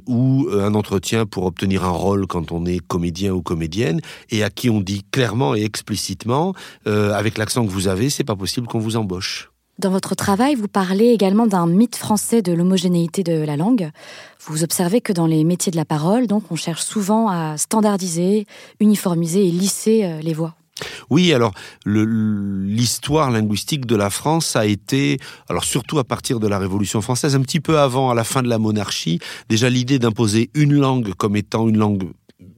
ou 0.06 0.48
un 0.52 0.74
entretien 0.74 1.26
pour 1.26 1.44
obtenir 1.44 1.84
un 1.84 1.90
rôle 1.90 2.26
quand 2.26 2.52
on 2.52 2.64
est 2.66 2.78
comédien 2.78 3.32
ou 3.32 3.42
comédienne, 3.42 4.00
et 4.30 4.42
à 4.42 4.50
qui 4.50 4.70
on 4.70 4.80
dit 4.80 5.04
clairement 5.10 5.54
et 5.54 5.62
explicitement, 5.62 6.54
avec 6.84 7.38
l'accent 7.38 7.64
que 7.64 7.70
vous 7.70 7.88
avez, 7.88 8.10
c'est 8.10 8.24
pas 8.24 8.36
possible 8.36 8.66
qu'on 8.66 8.78
vous 8.78 8.96
embauche. 8.96 9.50
Dans 9.78 9.90
votre 9.90 10.16
travail, 10.16 10.56
vous 10.56 10.66
parlez 10.66 11.10
également 11.10 11.46
d'un 11.46 11.68
mythe 11.68 11.94
français 11.94 12.42
de 12.42 12.52
l'homogénéité 12.52 13.22
de 13.22 13.44
la 13.44 13.56
langue. 13.56 13.90
Vous 14.44 14.64
observez 14.64 15.00
que 15.00 15.12
dans 15.12 15.26
les 15.26 15.44
métiers 15.44 15.70
de 15.70 15.76
la 15.76 15.84
parole, 15.84 16.26
donc, 16.26 16.50
on 16.50 16.56
cherche 16.56 16.82
souvent 16.82 17.28
à 17.28 17.56
standardiser, 17.56 18.46
uniformiser 18.80 19.46
et 19.46 19.52
lisser 19.52 20.04
euh, 20.04 20.20
les 20.20 20.34
voix. 20.34 20.56
Oui, 21.10 21.32
alors 21.32 21.52
l'histoire 21.86 23.30
linguistique 23.30 23.86
de 23.86 23.94
la 23.94 24.10
France 24.10 24.56
a 24.56 24.66
été, 24.66 25.18
alors 25.48 25.62
surtout 25.62 26.00
à 26.00 26.04
partir 26.04 26.40
de 26.40 26.48
la 26.48 26.58
Révolution 26.58 27.00
française, 27.00 27.36
un 27.36 27.42
petit 27.42 27.60
peu 27.60 27.78
avant, 27.78 28.10
à 28.10 28.14
la 28.14 28.24
fin 28.24 28.42
de 28.42 28.48
la 28.48 28.58
monarchie, 28.58 29.20
déjà 29.48 29.70
l'idée 29.70 30.00
d'imposer 30.00 30.50
une 30.54 30.74
langue 30.74 31.14
comme 31.14 31.36
étant 31.36 31.68
une 31.68 31.78
langue 31.78 32.10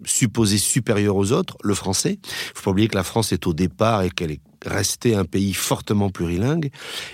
supposée 0.04 0.58
supérieure 0.58 1.16
aux 1.16 1.32
autres, 1.32 1.56
le 1.62 1.74
français. 1.74 2.18
Il 2.22 2.52
faut 2.54 2.64
pas 2.64 2.70
oublier 2.70 2.88
que 2.88 2.96
la 2.96 3.04
France 3.04 3.32
est 3.32 3.46
au 3.46 3.52
départ 3.52 4.02
et 4.02 4.10
qu'elle 4.10 4.30
est 4.30 4.40
rester 4.66 5.14
un 5.14 5.24
pays 5.24 5.54
fortement 5.54 6.10
plurilingue, 6.10 6.70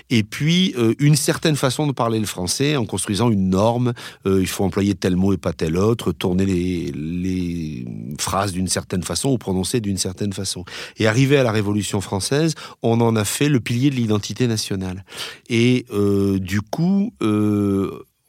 et 0.09 0.23
puis 0.23 0.73
euh, 0.77 0.93
une 0.99 1.15
certaine 1.15 1.55
façon 1.55 1.87
de 1.87 1.91
parler 1.91 2.19
le 2.19 2.25
français 2.25 2.75
en 2.75 2.85
construisant 2.85 3.29
une 3.29 3.49
norme, 3.49 3.93
euh, 4.25 4.41
il 4.41 4.47
faut 4.47 4.63
employer 4.63 4.95
tel 4.95 5.15
mot 5.15 5.33
et 5.33 5.37
pas 5.37 5.53
tel 5.53 5.77
autre, 5.77 6.11
tourner 6.11 6.45
les, 6.45 7.85
phrases 8.19 8.51
d'une 8.51 8.67
certaine 8.67 9.03
façon 9.03 9.29
ou 9.29 9.37
prononcer 9.37 9.79
d'une 9.79 9.97
certaine 9.97 10.33
façon. 10.33 10.65
Et 10.97 11.07
arrivé 11.07 11.37
à 11.37 11.43
la 11.43 11.51
Révolution 11.51 12.01
française, 12.01 12.55
on 12.81 12.99
en 13.01 13.15
a 13.15 13.23
fait 13.25 13.49
le 13.49 13.59
pilier 13.59 13.89
de 13.89 13.95
l'identité 13.95 14.47
nationale. 14.47 15.05
Et 15.49 15.85
euh, 15.91 16.39
du 16.39 16.61
coup, 16.61 17.13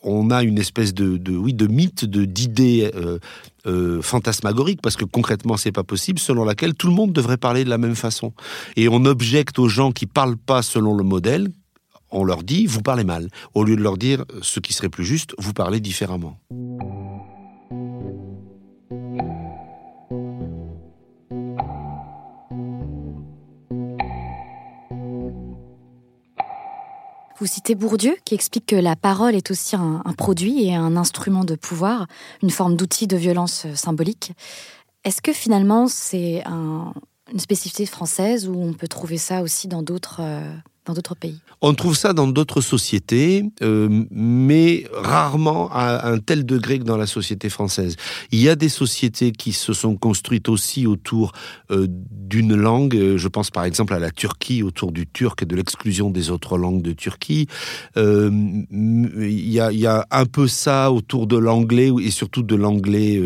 on 0.08 0.30
a 0.30 0.42
une 0.42 0.58
espèce 0.58 0.94
de, 0.94 1.36
oui 1.36 1.54
de 1.54 1.66
mythe 1.66 2.04
de 2.04 2.24
d'idée 2.24 2.90
euh, 2.94 3.18
euh, 3.66 4.02
fantasmagorique 4.02 4.80
parce 4.82 4.96
que 4.96 5.04
concrètement 5.04 5.56
c'est 5.56 5.72
pas 5.72 5.84
possible 5.84 6.18
selon 6.18 6.44
laquelle 6.44 6.74
tout 6.74 6.88
le 6.88 6.94
monde 6.94 7.12
devrait 7.12 7.36
parler 7.36 7.64
de 7.64 7.70
la 7.70 7.78
même 7.78 7.96
façon. 7.96 8.32
Et 8.76 8.88
on 8.88 9.04
objecte 9.04 9.58
aux 9.58 9.68
gens 9.68 9.92
qui 9.92 10.06
parlent 10.06 10.38
pas 10.38 10.62
selon 10.62 10.96
le 10.96 11.04
modèle. 11.04 11.48
On 12.10 12.24
leur 12.24 12.42
dit 12.42 12.66
vous 12.66 12.82
parlez 12.82 13.04
mal. 13.04 13.28
Au 13.54 13.64
lieu 13.64 13.76
de 13.76 13.82
leur 13.82 13.96
dire 13.96 14.24
ce 14.42 14.60
qui 14.60 14.72
serait 14.72 14.88
plus 14.88 15.04
juste 15.04 15.34
vous 15.38 15.52
parlez 15.52 15.80
différemment 15.80 16.38
Vous 27.40 27.46
citez 27.46 27.76
Bourdieu, 27.76 28.16
qui 28.24 28.34
explique 28.34 28.66
que 28.66 28.74
la 28.76 28.96
parole 28.96 29.36
est 29.36 29.52
aussi 29.52 29.76
un, 29.76 30.02
produit 30.16 30.64
et 30.64 30.74
un 30.74 30.96
instrument 30.96 31.44
de 31.44 31.54
pouvoir, 31.54 32.08
une 32.42 32.50
forme 32.50 32.76
d'outil 32.76 33.06
de 33.06 33.16
violence 33.16 33.64
euh, 33.64 33.76
symbolique. 33.76 34.32
Est-ce 35.04 35.22
que 35.22 35.32
finalement 35.32 35.86
c'est 35.86 36.42
une 36.44 37.38
spécificité 37.38 37.86
française 37.86 38.48
ou 38.48 38.54
on 38.60 38.72
peut 38.72 38.88
trouver 38.88 39.18
ça 39.18 39.42
aussi 39.42 39.68
dans 39.68 39.82
d'autres 39.82 40.18
euh, 40.20 40.52
d'autres 40.92 41.14
pays 41.14 41.38
On 41.60 41.74
trouve 41.74 41.96
ça 41.96 42.12
dans 42.12 42.26
d'autres 42.26 42.60
sociétés, 42.60 43.44
euh, 43.62 44.04
mais 44.10 44.84
rarement 44.92 45.70
à 45.72 46.08
un 46.08 46.18
tel 46.18 46.46
degré 46.46 46.78
que 46.78 46.84
dans 46.84 46.96
la 46.96 47.06
société 47.06 47.48
française. 47.48 47.96
Il 48.30 48.40
y 48.40 48.48
a 48.48 48.56
des 48.56 48.68
sociétés 48.68 49.32
qui 49.32 49.52
se 49.52 49.72
sont 49.72 49.96
construites 49.96 50.48
aussi 50.48 50.86
autour 50.86 51.32
euh, 51.70 51.86
d'une 51.88 52.54
langue. 52.54 52.96
Euh, 52.96 53.18
je 53.18 53.28
pense 53.28 53.50
par 53.50 53.64
exemple 53.64 53.94
à 53.94 53.98
la 53.98 54.10
Turquie, 54.10 54.62
autour 54.62 54.92
du 54.92 55.06
turc 55.06 55.42
et 55.42 55.46
de 55.46 55.56
l'exclusion 55.56 56.10
des 56.10 56.30
autres 56.30 56.58
langues 56.58 56.82
de 56.82 56.92
Turquie. 56.92 57.46
Il 57.96 58.66
y, 58.70 59.60
a, 59.60 59.72
il 59.72 59.78
y, 59.78 59.86
a, 59.86 60.06
un 60.10 60.26
peu 60.26 60.46
ça 60.48 60.92
autour 60.92 61.26
de 61.26 61.36
l'anglais 61.36 61.90
et 62.00 62.10
surtout 62.10 62.42
de 62.42 62.54
l'anglais 62.54 63.20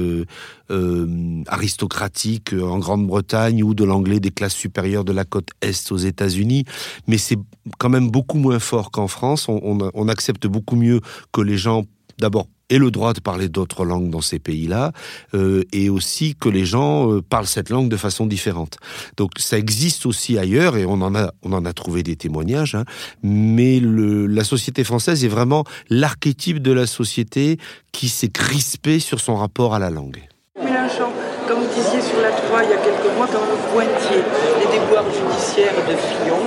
aristocratique 1.49 2.55
en 2.55 2.79
Grande-Bretagne 2.79 3.63
ou 3.63 3.75
de 3.75 3.85
l'anglais 3.85 4.21
des 4.21 4.31
classes 4.31 4.55
supérieures 4.55 5.05
de 5.05 5.13
la 5.13 5.25
côte 5.25 5.49
Est 5.61 5.93
aux 5.93 5.97
États-Unis. 5.97 6.65
Mais 7.07 7.19
c'est 7.19 7.39
quand 7.79 7.89
même 7.89 8.11
beaucoup 8.11 8.39
moins 8.39 8.59
fort 8.59 8.91
qu'en 8.91 9.09
France. 9.09 9.47
On, 9.49 10.09
accepte 10.09 10.47
beaucoup 10.47 10.77
mieux 10.77 11.01
que 11.33 11.41
les 11.41 11.57
gens, 11.57 11.85
d'abord, 12.19 12.49
aient 12.71 12.79
le 12.79 12.91
droit 12.91 13.13
de 13.13 13.21
parler 13.21 13.49
d'autres 13.49 13.85
langues 13.85 14.11
dans 14.11 14.21
ces 14.21 14.39
pays-là, 14.39 14.93
euh, 15.35 15.63
et 15.73 15.91
aussi 15.91 16.35
que 16.35 16.49
les 16.49 16.65
gens 16.65 17.11
euh, 17.11 17.23
parlent 17.23 17.47
cette 17.47 17.71
langue 17.71 17.89
de 17.89 17.97
façon 17.97 18.27
différente. 18.27 18.79
Donc 19.17 19.33
ça 19.37 19.59
existe 19.59 20.07
aussi 20.07 20.39
ailleurs, 20.39 20.77
et 20.77 20.87
on 20.87 21.01
en 21.03 21.15
a, 21.15 21.33
on 21.43 21.53
en 21.53 21.65
a 21.65 21.73
trouvé 21.73 22.03
des 22.03 22.17
témoignages, 22.17 22.75
hein, 22.75 22.85
mais 23.23 23.81
la 23.81 24.45
société 24.45 24.85
française 24.85 25.25
est 25.25 25.29
vraiment 25.29 25.65
l'archétype 25.91 26.61
de 26.61 26.73
la 26.73 26.87
société 26.87 27.59
qui 27.93 28.09
s'est 28.09 28.31
crispée 28.31 29.01
sur 29.01 29.21
son 29.21 29.37
rapport 29.37 29.75
à 29.75 29.79
la 29.79 29.91
langue. 29.91 30.23
Mélenchon, 30.59 31.11
comme 31.47 31.61
disiez 31.75 32.01
sur 32.01 32.21
la 32.21 32.31
3 32.31 32.65
il 32.65 32.71
y 32.71 32.73
a 32.73 32.82
mois, 33.23 33.29
quand 33.33 33.39
vous 33.39 33.73
pointiez 33.73 34.23
les 34.61 34.79
déboires 34.79 35.05
judiciaires 35.05 35.75
de 35.89 35.95
Fillon 35.97 36.39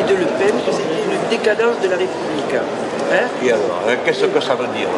et 0.00 0.02
de 0.02 0.18
Le 0.18 0.26
Pen, 0.26 0.54
que 0.66 0.72
c'était 0.72 1.02
une 1.04 1.28
décadence 1.30 1.80
de 1.82 1.88
la 1.88 1.96
République. 1.96 2.54
Hein 3.12 3.28
et 3.44 3.52
alors, 3.52 3.82
hein, 3.86 3.96
qu'est-ce 4.04 4.24
que 4.24 4.40
ça 4.40 4.54
veut 4.54 4.66
dire 4.68 4.88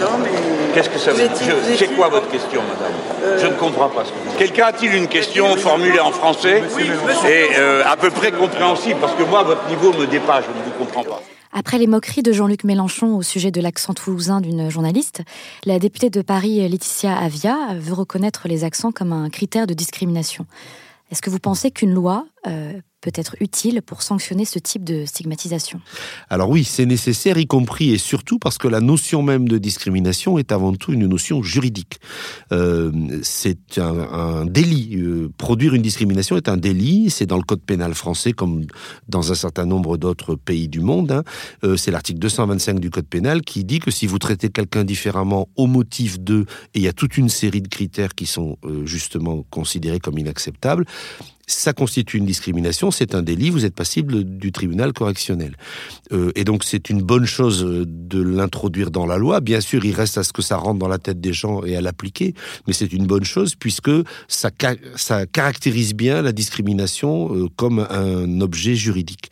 Non, 0.00 0.18
mais. 0.22 0.30
Qu'est-ce 0.72 0.88
que 0.88 0.98
ça 0.98 1.12
veut 1.12 1.28
dire 1.28 1.54
C'est 1.76 1.94
quoi 1.94 2.08
votre 2.08 2.28
question, 2.28 2.62
madame 2.62 2.94
euh... 3.24 3.38
Je 3.38 3.46
ne 3.46 3.52
comprends 3.54 3.88
pas 3.88 4.04
ce 4.04 4.10
que 4.10 4.16
vous 4.24 4.36
Quelqu'un 4.38 4.66
a-t-il 4.66 4.94
une 4.94 5.08
question 5.08 5.56
formulée 5.56 6.00
en 6.00 6.12
français 6.12 6.62
oui, 6.76 6.90
et 7.28 7.50
euh, 7.58 7.82
à 7.86 7.96
peu 7.96 8.10
près 8.10 8.32
compréhensible 8.32 8.98
Parce 9.00 9.14
que 9.14 9.24
moi, 9.24 9.42
votre 9.42 9.66
niveau 9.68 9.92
me 9.92 10.06
dépasse, 10.06 10.44
je 10.44 10.58
ne 10.58 10.64
vous 10.64 10.84
comprends 10.84 11.04
pas. 11.04 11.20
Après 11.56 11.78
les 11.78 11.86
moqueries 11.86 12.24
de 12.24 12.32
Jean-Luc 12.32 12.64
Mélenchon 12.64 13.16
au 13.16 13.22
sujet 13.22 13.52
de 13.52 13.60
l'accent 13.60 13.94
toulousain 13.94 14.40
d'une 14.40 14.70
journaliste, 14.70 15.22
la 15.64 15.78
députée 15.78 16.10
de 16.10 16.20
Paris 16.20 16.68
Laetitia 16.68 17.16
Avia 17.16 17.74
veut 17.78 17.94
reconnaître 17.94 18.48
les 18.48 18.64
accents 18.64 18.90
comme 18.90 19.12
un 19.12 19.30
critère 19.30 19.68
de 19.68 19.72
discrimination. 19.72 20.46
Est-ce 21.12 21.22
que 21.22 21.30
vous 21.30 21.38
pensez 21.38 21.70
qu'une 21.70 21.94
loi 21.94 22.26
euh, 22.48 22.72
peut 23.04 23.12
être 23.16 23.36
utile 23.40 23.82
pour 23.82 24.00
sanctionner 24.00 24.46
ce 24.46 24.58
type 24.58 24.82
de 24.82 25.04
stigmatisation 25.04 25.78
Alors 26.30 26.48
oui, 26.48 26.64
c'est 26.64 26.86
nécessaire, 26.86 27.36
y 27.36 27.46
compris 27.46 27.90
et 27.90 27.98
surtout 27.98 28.38
parce 28.38 28.56
que 28.56 28.66
la 28.66 28.80
notion 28.80 29.22
même 29.22 29.46
de 29.46 29.58
discrimination 29.58 30.38
est 30.38 30.52
avant 30.52 30.72
tout 30.72 30.94
une 30.94 31.06
notion 31.06 31.42
juridique. 31.42 32.00
Euh, 32.50 32.90
c'est 33.22 33.78
un, 33.78 34.46
délit. 34.46 34.96
Euh, 34.96 35.30
produire 35.36 35.74
une 35.74 35.82
discrimination 35.82 36.38
est 36.38 36.48
un 36.48 36.56
délit. 36.56 37.10
C'est 37.10 37.26
dans 37.26 37.36
le 37.36 37.42
code 37.42 37.60
pénal 37.60 37.92
français 37.92 38.32
comme 38.32 38.64
dans 39.10 39.30
un 39.30 39.34
certain 39.34 39.66
nombre 39.66 39.98
d'autres 39.98 40.34
pays 40.34 40.68
du 40.68 40.80
monde. 40.80 41.12
Hein. 41.12 41.24
Euh, 41.62 41.76
c'est 41.76 41.90
l'article 41.90 42.20
225 42.20 42.80
du 42.80 42.88
code 42.88 43.06
pénal 43.06 43.42
qui 43.42 43.64
dit 43.64 43.80
que 43.80 43.90
si 43.90 44.06
vous 44.06 44.18
traitez 44.18 44.48
quelqu'un 44.48 44.84
différemment 44.84 45.48
au 45.56 45.66
motif 45.66 46.20
de, 46.20 46.46
et 46.72 46.78
il 46.78 46.82
y 46.82 46.88
a 46.88 46.94
toute 46.94 47.18
une 47.18 47.28
série 47.28 47.60
de 47.60 47.68
critères 47.68 48.14
qui 48.14 48.24
sont 48.24 48.56
justement 48.84 49.44
considérés 49.50 50.00
comme 50.00 50.18
inacceptables, 50.18 50.86
ça 51.46 51.72
constitue 51.72 52.18
une 52.18 52.26
discrimination, 52.26 52.90
c'est 52.90 53.14
un 53.14 53.22
délit, 53.22 53.50
vous 53.50 53.64
êtes 53.64 53.74
passible 53.74 54.24
du 54.24 54.52
tribunal 54.52 54.92
correctionnel. 54.92 55.56
Euh, 56.12 56.32
et 56.34 56.44
donc 56.44 56.64
c'est 56.64 56.90
une 56.90 57.02
bonne 57.02 57.26
chose 57.26 57.64
de 57.64 58.20
l'introduire 58.20 58.90
dans 58.90 59.06
la 59.06 59.18
loi. 59.18 59.40
Bien 59.40 59.60
sûr, 59.60 59.84
il 59.84 59.94
reste 59.94 60.18
à 60.18 60.24
ce 60.24 60.32
que 60.32 60.42
ça 60.42 60.56
rentre 60.56 60.78
dans 60.78 60.88
la 60.88 60.98
tête 60.98 61.20
des 61.20 61.32
gens 61.32 61.64
et 61.64 61.76
à 61.76 61.80
l'appliquer, 61.80 62.34
mais 62.66 62.72
c'est 62.72 62.92
une 62.92 63.06
bonne 63.06 63.24
chose 63.24 63.54
puisque 63.54 63.90
ça, 64.28 64.50
ça 64.96 65.26
caractérise 65.26 65.94
bien 65.94 66.22
la 66.22 66.32
discrimination 66.32 67.34
euh, 67.34 67.48
comme 67.56 67.86
un 67.90 68.40
objet 68.40 68.74
juridique. 68.74 69.30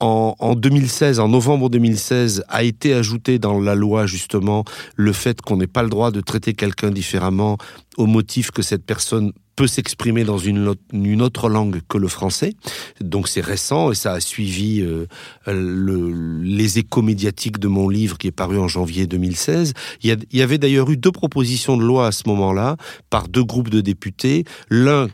En, 0.00 0.34
en, 0.40 0.56
2016, 0.56 1.20
en 1.20 1.28
novembre 1.28 1.70
2016, 1.70 2.44
a 2.48 2.64
été 2.64 2.92
ajouté 2.92 3.38
dans 3.38 3.60
la 3.60 3.76
loi 3.76 4.06
justement 4.06 4.64
le 4.96 5.12
fait 5.12 5.40
qu'on 5.40 5.56
n'ait 5.56 5.68
pas 5.68 5.84
le 5.84 5.90
droit 5.90 6.10
de 6.10 6.20
traiter 6.20 6.54
quelqu'un 6.54 6.90
différemment 6.90 7.56
au 7.96 8.06
motif 8.06 8.50
que 8.50 8.62
cette 8.62 8.84
personne 8.84 9.32
peut 9.56 9.66
s'exprimer 9.66 10.24
dans 10.24 10.38
une, 10.38 10.74
autre 11.22 11.48
langue 11.48 11.80
que 11.88 11.98
le 11.98 12.08
français. 12.08 12.54
Donc 13.00 13.28
c'est 13.28 13.40
récent 13.40 13.92
et 13.92 13.94
ça 13.94 14.12
a 14.12 14.20
suivi 14.20 14.80
euh, 14.80 15.06
le, 15.46 16.40
les 16.42 16.78
échos 16.78 17.02
médiatiques 17.02 17.58
de 17.58 17.68
mon 17.68 17.88
livre 17.88 18.18
qui 18.18 18.28
est 18.28 18.32
paru 18.32 18.58
en 18.58 18.68
janvier 18.68 19.06
2016. 19.06 19.74
Il 20.02 20.10
y, 20.10 20.16
il 20.30 20.38
y 20.38 20.42
avait 20.42 20.58
d'ailleurs 20.58 20.90
eu 20.90 20.96
deux 20.96 21.12
propositions 21.12 21.76
de 21.76 21.82
loi 21.82 22.06
à 22.06 22.12
ce 22.12 22.22
moment-là 22.28 22.76
par 23.10 23.28
deux 23.28 23.44
groupes 23.44 23.70
de 23.70 23.80
députés. 23.80 24.44
L'un 24.70 25.08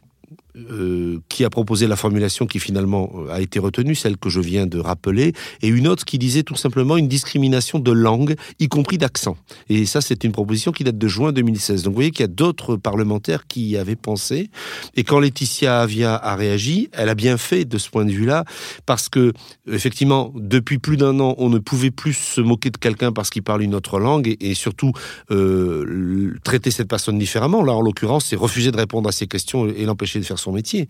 euh, 0.71 1.19
qui 1.29 1.45
a 1.45 1.51
proposé 1.51 1.87
la 1.87 1.97
formulation 1.97 2.47
qui 2.47 2.59
finalement 2.59 3.13
a 3.31 3.41
été 3.41 3.59
retenue, 3.59 3.95
celle 3.95 4.17
que 4.17 4.29
je 4.29 4.41
viens 4.41 4.67
de 4.67 4.79
rappeler, 4.79 5.33
et 5.63 5.69
une 5.69 5.89
autre 5.89 6.05
qui 6.05 6.19
disait 6.19 6.43
tout 6.43 6.57
simplement 6.57 6.97
une 6.97 7.09
discrimination 7.09 7.79
de 7.79 7.93
langue, 7.93 8.35
y 8.59 8.69
compris 8.69 8.99
d'accent. 8.99 9.37
Et 9.69 9.87
ça, 9.87 10.01
c'est 10.01 10.25
une 10.25 10.33
proposition 10.33 10.73
qui 10.73 10.85
date 10.85 10.99
de 10.99 11.09
juin 11.09 11.33
2016. 11.33 11.83
Donc 11.83 11.93
vous 11.93 11.97
voyez 11.97 12.11
qu'il 12.11 12.21
y 12.21 12.25
a 12.25 12.29
d'autres 12.29 12.77
parlementaires 12.77 13.47
qui 13.47 13.69
y 13.69 13.77
avaient 13.77 13.97
pensé. 13.97 14.51
Et 14.95 15.05
quand 15.05 15.21
Laetitia 15.21 15.81
Avia 15.81 16.17
a 16.17 16.37
réagi, 16.37 16.89
elle 16.93 17.09
a 17.09 17.15
bien 17.15 17.37
fait 17.37 17.65
de 17.65 17.79
ce 17.79 17.89
point 17.91 18.05
de 18.05 18.11
vue-là, 18.11 18.45
parce 18.87 19.09
que 19.09 19.33
effectivement, 19.71 20.33
depuis 20.35 20.79
plus 20.79 20.97
d'un 20.97 21.21
an, 21.21 21.35
on 21.39 21.49
ne 21.49 21.59
pouvait 21.59 21.91
plus 21.91 22.15
se 22.15 22.41
moquer 22.41 22.71
de 22.71 22.79
quelqu'un 22.79 23.13
parce 23.13 23.31
qu'il 23.31 23.43
parle 23.43 23.63
une 23.63 23.75
autre 23.75 23.99
langue, 23.99 24.29
et, 24.29 24.51
et 24.51 24.55
surtout 24.55 24.93
euh, 25.31 26.35
traiter 26.45 26.71
cette 26.71 26.89
personne 26.89 27.19
différemment. 27.19 27.63
Là, 27.63 27.75
en 27.75 27.81
l'occurrence, 27.81 28.27
c'est 28.27 28.37
refuser 28.37 28.71
de 28.71 28.77
répondre 28.77 29.09
à 29.09 29.13
ses 29.13 29.27
questions 29.27 29.69
et 29.69 29.85
l'empêcher 29.85 30.19
de 30.19 30.25
faire 30.25 30.39
son 30.39 30.48
métier. 30.53 30.89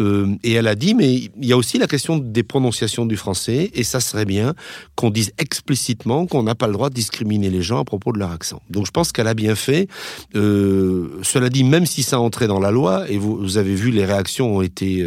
Euh, 0.00 0.34
et 0.42 0.52
elle 0.52 0.66
a 0.66 0.74
dit, 0.74 0.94
mais 0.94 1.14
il 1.14 1.44
y 1.44 1.52
a 1.52 1.56
aussi 1.56 1.78
la 1.78 1.86
question 1.86 2.18
des 2.18 2.42
prononciations 2.42 3.06
du 3.06 3.16
français, 3.16 3.70
et 3.74 3.84
ça 3.84 4.00
serait 4.00 4.24
bien 4.24 4.54
qu'on 4.94 5.10
dise 5.10 5.32
explicitement 5.38 6.26
qu'on 6.26 6.42
n'a 6.42 6.54
pas 6.54 6.66
le 6.66 6.72
droit 6.72 6.90
de 6.90 6.94
discriminer 6.94 7.50
les 7.50 7.62
gens 7.62 7.80
à 7.80 7.84
propos 7.84 8.12
de 8.12 8.18
leur 8.18 8.30
accent. 8.30 8.62
Donc 8.70 8.86
je 8.86 8.90
pense 8.90 9.12
qu'elle 9.12 9.28
a 9.28 9.34
bien 9.34 9.54
fait. 9.54 9.88
Euh, 10.34 11.20
cela 11.22 11.48
dit, 11.48 11.64
même 11.64 11.86
si 11.86 12.02
ça 12.02 12.20
entrait 12.20 12.48
dans 12.48 12.60
la 12.60 12.70
loi, 12.70 13.08
et 13.10 13.18
vous, 13.18 13.56
avez 13.58 13.74
vu, 13.74 13.90
les 13.90 14.04
réactions 14.04 14.56
ont 14.56 14.62
été 14.62 15.02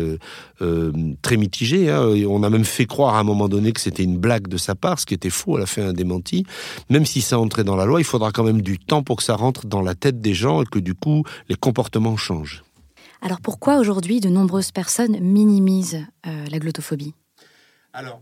euh, 0.62 0.92
très 1.22 1.38
mitigées. 1.38 1.90
Hein, 1.90 2.06
on 2.28 2.44
a 2.44 2.50
même 2.50 2.66
fait 2.66 2.86
croire 2.86 3.16
à 3.16 3.20
un 3.20 3.24
moment 3.24 3.50
donné 3.50 3.72
que 3.72 3.82
c'était 3.82 4.04
une 4.04 4.18
blague 4.18 4.48
de 4.48 4.58
sa 4.58 4.76
part, 4.76 5.00
ce 5.00 5.06
qui 5.06 5.14
était 5.14 5.30
faux. 5.30 5.58
Elle 5.58 5.64
a 5.64 5.68
fait 5.68 5.82
un 5.82 5.94
démenti. 5.94 6.46
Même 6.90 7.06
si 7.06 7.22
ça 7.22 7.40
entrait 7.40 7.64
dans 7.64 7.76
la 7.76 7.86
loi, 7.86 8.00
il 8.00 8.04
faudra 8.04 8.32
quand 8.32 8.44
même 8.44 8.62
du 8.62 8.78
temps 8.78 9.04
pour 9.04 9.18
que 9.18 9.24
ça 9.24 9.36
rentre 9.36 9.66
dans 9.66 9.82
la 9.82 9.96
tête 9.96 10.22
des 10.22 10.34
gens 10.34 10.62
et 10.62 10.66
que 10.66 10.80
du 10.80 10.94
coup 10.94 11.24
les 11.50 11.56
comportements 11.56 12.18
changent. 12.18 12.64
Alors 13.22 13.40
pourquoi 13.40 13.78
aujourd'hui 13.78 14.20
de 14.20 14.30
nombreuses 14.30 14.72
personnes 14.72 15.20
minimisent 15.20 16.06
euh, 16.26 16.46
la 16.50 16.60
glottophobie 16.60 17.14
Alors, 17.94 18.22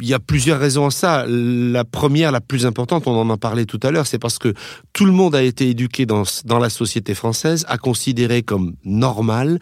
il 0.00 0.08
y 0.08 0.14
a 0.14 0.18
plusieurs 0.18 0.60
raisons 0.60 0.86
à 0.86 0.90
ça. 0.90 1.24
La 1.26 1.84
première, 1.84 2.32
la 2.32 2.40
plus 2.40 2.66
importante, 2.66 3.06
on 3.06 3.16
en 3.16 3.28
a 3.30 3.36
parlé 3.36 3.66
tout 3.66 3.80
à 3.82 3.90
l'heure, 3.90 4.06
c'est 4.06 4.18
parce 4.18 4.38
que 4.38 4.54
tout 4.92 5.04
le 5.04 5.12
monde 5.12 5.34
a 5.34 5.42
été 5.42 5.68
éduqué 5.68 6.06
dans, 6.06 6.22
dans 6.44 6.58
la 6.58 6.70
société 6.70 7.14
française 7.14 7.64
à 7.68 7.78
considérer 7.78 8.42
comme 8.42 8.74
normal 8.84 9.58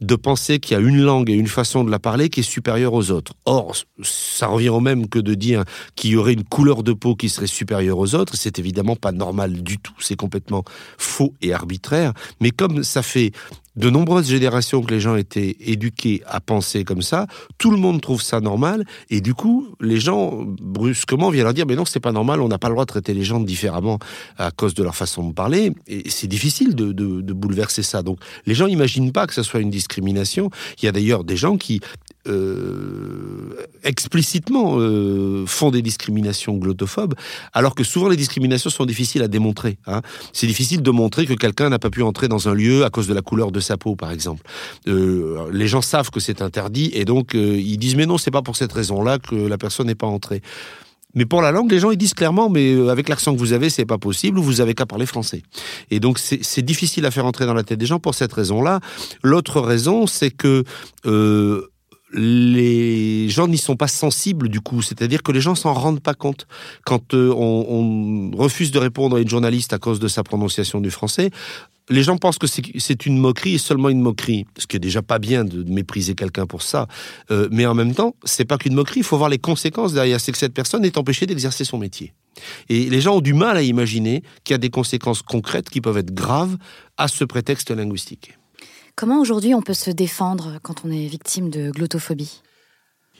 de 0.00 0.14
penser 0.14 0.60
qu'il 0.60 0.76
y 0.76 0.80
a 0.80 0.82
une 0.82 1.02
langue 1.02 1.30
et 1.30 1.34
une 1.34 1.46
façon 1.46 1.84
de 1.84 1.90
la 1.90 1.98
parler 1.98 2.30
qui 2.30 2.40
est 2.40 2.44
supérieure 2.44 2.94
aux 2.94 3.10
autres. 3.10 3.34
Or, 3.44 3.74
ça 4.02 4.46
revient 4.46 4.70
au 4.70 4.80
même 4.80 5.08
que 5.08 5.18
de 5.18 5.34
dire 5.34 5.64
qu'il 5.94 6.10
y 6.10 6.16
aurait 6.16 6.32
une 6.32 6.44
couleur 6.44 6.82
de 6.82 6.92
peau 6.92 7.14
qui 7.14 7.28
serait 7.28 7.46
supérieure 7.46 7.98
aux 7.98 8.14
autres. 8.14 8.34
C'est 8.36 8.58
évidemment 8.58 8.96
pas 8.96 9.12
normal 9.12 9.62
du 9.62 9.78
tout. 9.78 9.94
C'est 9.98 10.16
complètement 10.16 10.64
faux 10.98 11.34
et 11.42 11.52
arbitraire. 11.52 12.12
Mais 12.40 12.50
comme 12.50 12.82
ça 12.82 13.02
fait 13.02 13.32
de 13.76 13.90
nombreuses 13.90 14.28
générations 14.28 14.82
que 14.82 14.92
les 14.92 15.00
gens 15.00 15.16
étaient 15.16 15.56
éduqués 15.60 16.22
à 16.26 16.40
penser 16.40 16.84
comme 16.84 17.02
ça, 17.02 17.26
tout 17.58 17.70
le 17.70 17.76
monde 17.76 18.00
trouve 18.00 18.22
ça 18.22 18.40
normal, 18.40 18.84
et 19.10 19.20
du 19.20 19.34
coup, 19.34 19.68
les 19.80 20.00
gens, 20.00 20.44
brusquement, 20.44 21.30
viennent 21.30 21.44
leur 21.44 21.54
dire, 21.54 21.66
mais 21.66 21.76
non, 21.76 21.84
c'est 21.84 22.00
pas 22.00 22.12
normal, 22.12 22.40
on 22.40 22.48
n'a 22.48 22.58
pas 22.58 22.68
le 22.68 22.74
droit 22.74 22.84
de 22.84 22.90
traiter 22.90 23.14
les 23.14 23.24
gens 23.24 23.40
différemment 23.40 23.98
à 24.38 24.50
cause 24.50 24.74
de 24.74 24.82
leur 24.82 24.96
façon 24.96 25.28
de 25.28 25.32
parler, 25.32 25.72
et 25.86 26.08
c'est 26.10 26.26
difficile 26.26 26.74
de, 26.74 26.92
de, 26.92 27.32
bouleverser 27.32 27.82
ça. 27.82 28.02
Donc, 28.02 28.18
les 28.46 28.54
gens 28.54 28.66
n'imaginent 28.66 29.12
pas 29.12 29.26
que 29.26 29.34
ce 29.34 29.42
soit 29.42 29.60
une 29.60 29.70
discrimination. 29.70 30.50
Il 30.82 30.84
y 30.84 30.88
a 30.88 30.92
d'ailleurs 30.92 31.24
des 31.24 31.36
gens 31.36 31.56
qui 31.56 31.80
euh, 32.28 33.66
explicitement 33.82 34.76
euh, 34.78 35.44
font 35.46 35.70
des 35.70 35.82
discriminations 35.82 36.56
glottophobes, 36.56 37.14
alors 37.52 37.74
que 37.74 37.84
souvent 37.84 38.08
les 38.08 38.16
discriminations 38.16 38.70
sont 38.70 38.86
difficiles 38.86 39.22
à 39.22 39.28
démontrer. 39.28 39.78
Hein. 39.86 40.02
C'est 40.32 40.46
difficile 40.46 40.82
de 40.82 40.90
montrer 40.90 41.26
que 41.26 41.34
quelqu'un 41.34 41.68
n'a 41.70 41.78
pas 41.78 41.90
pu 41.90 42.02
entrer 42.02 42.28
dans 42.28 42.48
un 42.48 42.54
lieu 42.54 42.84
à 42.84 42.90
cause 42.90 43.06
de 43.06 43.14
la 43.14 43.22
couleur 43.22 43.52
de 43.52 43.60
sa 43.60 43.76
peau, 43.76 43.96
par 43.96 44.10
exemple. 44.10 44.42
Euh, 44.86 45.50
les 45.52 45.68
gens 45.68 45.82
savent 45.82 46.10
que 46.10 46.20
c'est 46.20 46.42
interdit 46.42 46.90
et 46.94 47.04
donc 47.04 47.34
euh, 47.34 47.58
ils 47.58 47.78
disent 47.78 47.96
mais 47.96 48.06
non, 48.06 48.18
c'est 48.18 48.30
pas 48.30 48.42
pour 48.42 48.56
cette 48.56 48.72
raison-là 48.72 49.18
que 49.18 49.34
la 49.34 49.58
personne 49.58 49.86
n'est 49.86 49.94
pas 49.94 50.06
entrée. 50.06 50.42
Mais 51.14 51.26
pour 51.26 51.42
la 51.42 51.50
langue, 51.50 51.72
les 51.72 51.80
gens 51.80 51.90
ils 51.90 51.96
disent 51.96 52.14
clairement, 52.14 52.48
mais 52.48 52.88
avec 52.88 53.08
l'accent 53.08 53.34
que 53.34 53.38
vous 53.38 53.52
avez, 53.52 53.68
c'est 53.68 53.84
pas 53.84 53.98
possible, 53.98 54.38
ou 54.38 54.44
vous 54.44 54.60
avez 54.60 54.74
qu'à 54.74 54.86
parler 54.86 55.06
français. 55.06 55.42
Et 55.90 55.98
donc 55.98 56.20
c'est 56.20 56.62
difficile 56.62 57.04
à 57.04 57.10
faire 57.10 57.26
entrer 57.26 57.46
dans 57.46 57.54
la 57.54 57.64
tête 57.64 57.80
des 57.80 57.86
gens 57.86 57.98
pour 57.98 58.14
cette 58.14 58.32
raison-là. 58.32 58.78
L'autre 59.24 59.60
raison, 59.60 60.06
c'est 60.06 60.30
que 60.30 60.64
les 62.12 63.28
gens 63.28 63.48
n'y 63.48 63.58
sont 63.58 63.76
pas 63.76 63.88
sensibles 63.88 64.48
du 64.48 64.60
coup, 64.60 64.82
c'est-à-dire 64.82 65.22
que 65.22 65.32
les 65.32 65.40
gens 65.40 65.54
s'en 65.54 65.72
rendent 65.72 66.00
pas 66.00 66.14
compte. 66.14 66.46
Quand 66.84 67.14
euh, 67.14 67.32
on, 67.32 68.30
refuse 68.36 68.70
de 68.70 68.78
répondre 68.78 69.16
à 69.16 69.20
une 69.20 69.28
journaliste 69.28 69.72
à 69.72 69.78
cause 69.78 70.00
de 70.00 70.08
sa 70.08 70.22
prononciation 70.22 70.80
du 70.80 70.90
français, 70.90 71.30
les 71.88 72.02
gens 72.02 72.16
pensent 72.16 72.38
que 72.38 72.46
c'est 72.46 73.06
une 73.06 73.18
moquerie 73.18 73.54
et 73.54 73.58
seulement 73.58 73.88
une 73.88 74.00
moquerie, 74.00 74.46
ce 74.56 74.66
qui 74.66 74.76
est 74.76 74.80
déjà 74.80 75.02
pas 75.02 75.18
bien 75.18 75.44
de 75.44 75.64
mépriser 75.64 76.14
quelqu'un 76.14 76.46
pour 76.46 76.62
ça. 76.62 76.86
Euh, 77.32 77.48
mais 77.50 77.66
en 77.66 77.74
même 77.74 77.94
temps, 77.94 78.14
c'est 78.24 78.44
pas 78.44 78.58
qu'une 78.58 78.74
moquerie, 78.74 79.00
il 79.00 79.04
faut 79.04 79.18
voir 79.18 79.28
les 79.28 79.38
conséquences 79.38 79.92
derrière. 79.92 80.20
C'est 80.20 80.30
que 80.30 80.38
cette 80.38 80.54
personne 80.54 80.84
est 80.84 80.96
empêchée 80.96 81.26
d'exercer 81.26 81.64
son 81.64 81.78
métier. 81.78 82.14
Et 82.68 82.88
les 82.88 83.00
gens 83.00 83.16
ont 83.16 83.20
du 83.20 83.34
mal 83.34 83.56
à 83.56 83.62
imaginer 83.62 84.22
qu'il 84.44 84.54
y 84.54 84.56
a 84.56 84.58
des 84.58 84.70
conséquences 84.70 85.22
concrètes 85.22 85.68
qui 85.68 85.80
peuvent 85.80 85.98
être 85.98 86.14
graves 86.14 86.56
à 86.96 87.08
ce 87.08 87.24
prétexte 87.24 87.70
linguistique. 87.70 88.38
Comment 88.96 89.20
aujourd'hui 89.20 89.54
on 89.54 89.62
peut 89.62 89.74
se 89.74 89.90
défendre 89.90 90.58
quand 90.62 90.84
on 90.84 90.90
est 90.90 91.06
victime 91.06 91.50
de 91.50 91.70
glottophobie? 91.70 92.42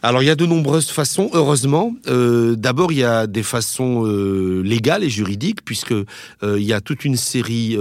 Alors 0.03 0.23
il 0.23 0.27
y 0.27 0.31
a 0.31 0.35
de 0.35 0.47
nombreuses 0.47 0.91
façons, 0.91 1.29
heureusement. 1.35 1.93
Euh, 2.07 2.57
d'abord 2.57 2.91
il 2.91 2.99
y 2.99 3.05
a 3.05 3.27
des 3.27 3.43
façons 3.43 4.07
euh, 4.07 4.63
légales 4.63 5.05
et 5.05 5.11
juridiques, 5.11 5.63
puisque 5.63 5.93
euh, 5.93 6.07
il 6.43 6.63
y 6.63 6.73
a 6.73 6.81
toute 6.81 7.05
une 7.05 7.17
série 7.17 7.77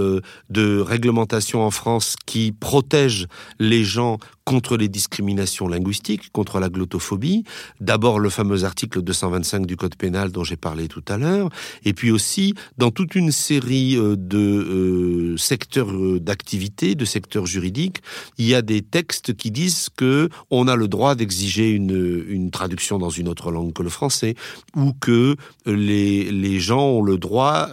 de 0.50 0.80
réglementations 0.80 1.64
en 1.64 1.70
France 1.70 2.16
qui 2.26 2.52
protègent 2.52 3.26
les 3.58 3.84
gens 3.84 4.18
contre 4.50 4.76
les 4.76 4.88
discriminations 4.88 5.68
linguistiques, 5.68 6.32
contre 6.32 6.58
la 6.58 6.68
glottophobie. 6.68 7.44
D'abord 7.80 8.18
le 8.18 8.30
fameux 8.30 8.64
article 8.64 9.00
225 9.00 9.64
du 9.64 9.76
Code 9.76 9.94
pénal 9.94 10.32
dont 10.32 10.42
j'ai 10.42 10.56
parlé 10.56 10.88
tout 10.88 11.04
à 11.06 11.18
l'heure, 11.18 11.50
et 11.84 11.92
puis 11.92 12.10
aussi 12.10 12.54
dans 12.76 12.90
toute 12.90 13.14
une 13.14 13.30
série 13.30 13.96
euh, 13.96 14.16
de 14.16 14.38
euh, 14.38 15.36
secteurs 15.36 15.92
euh, 15.92 16.18
d'activité, 16.18 16.96
de 16.96 17.04
secteurs 17.04 17.46
juridiques, 17.46 17.98
il 18.38 18.46
y 18.46 18.56
a 18.56 18.60
des 18.60 18.82
textes 18.82 19.36
qui 19.36 19.52
disent 19.52 19.88
que 19.96 20.28
on 20.50 20.66
a 20.66 20.74
le 20.74 20.88
droit 20.88 21.14
d'exiger 21.14 21.70
une, 21.70 22.50
traduction 22.50 22.98
dans 22.98 23.10
une 23.10 23.28
autre 23.28 23.52
langue 23.52 23.72
que 23.72 23.84
le 23.84 23.88
français, 23.88 24.34
ou 24.74 24.92
que 24.94 25.36
les, 25.64 26.58
gens 26.58 26.86
ont 26.86 27.02
le 27.02 27.18
droit 27.18 27.68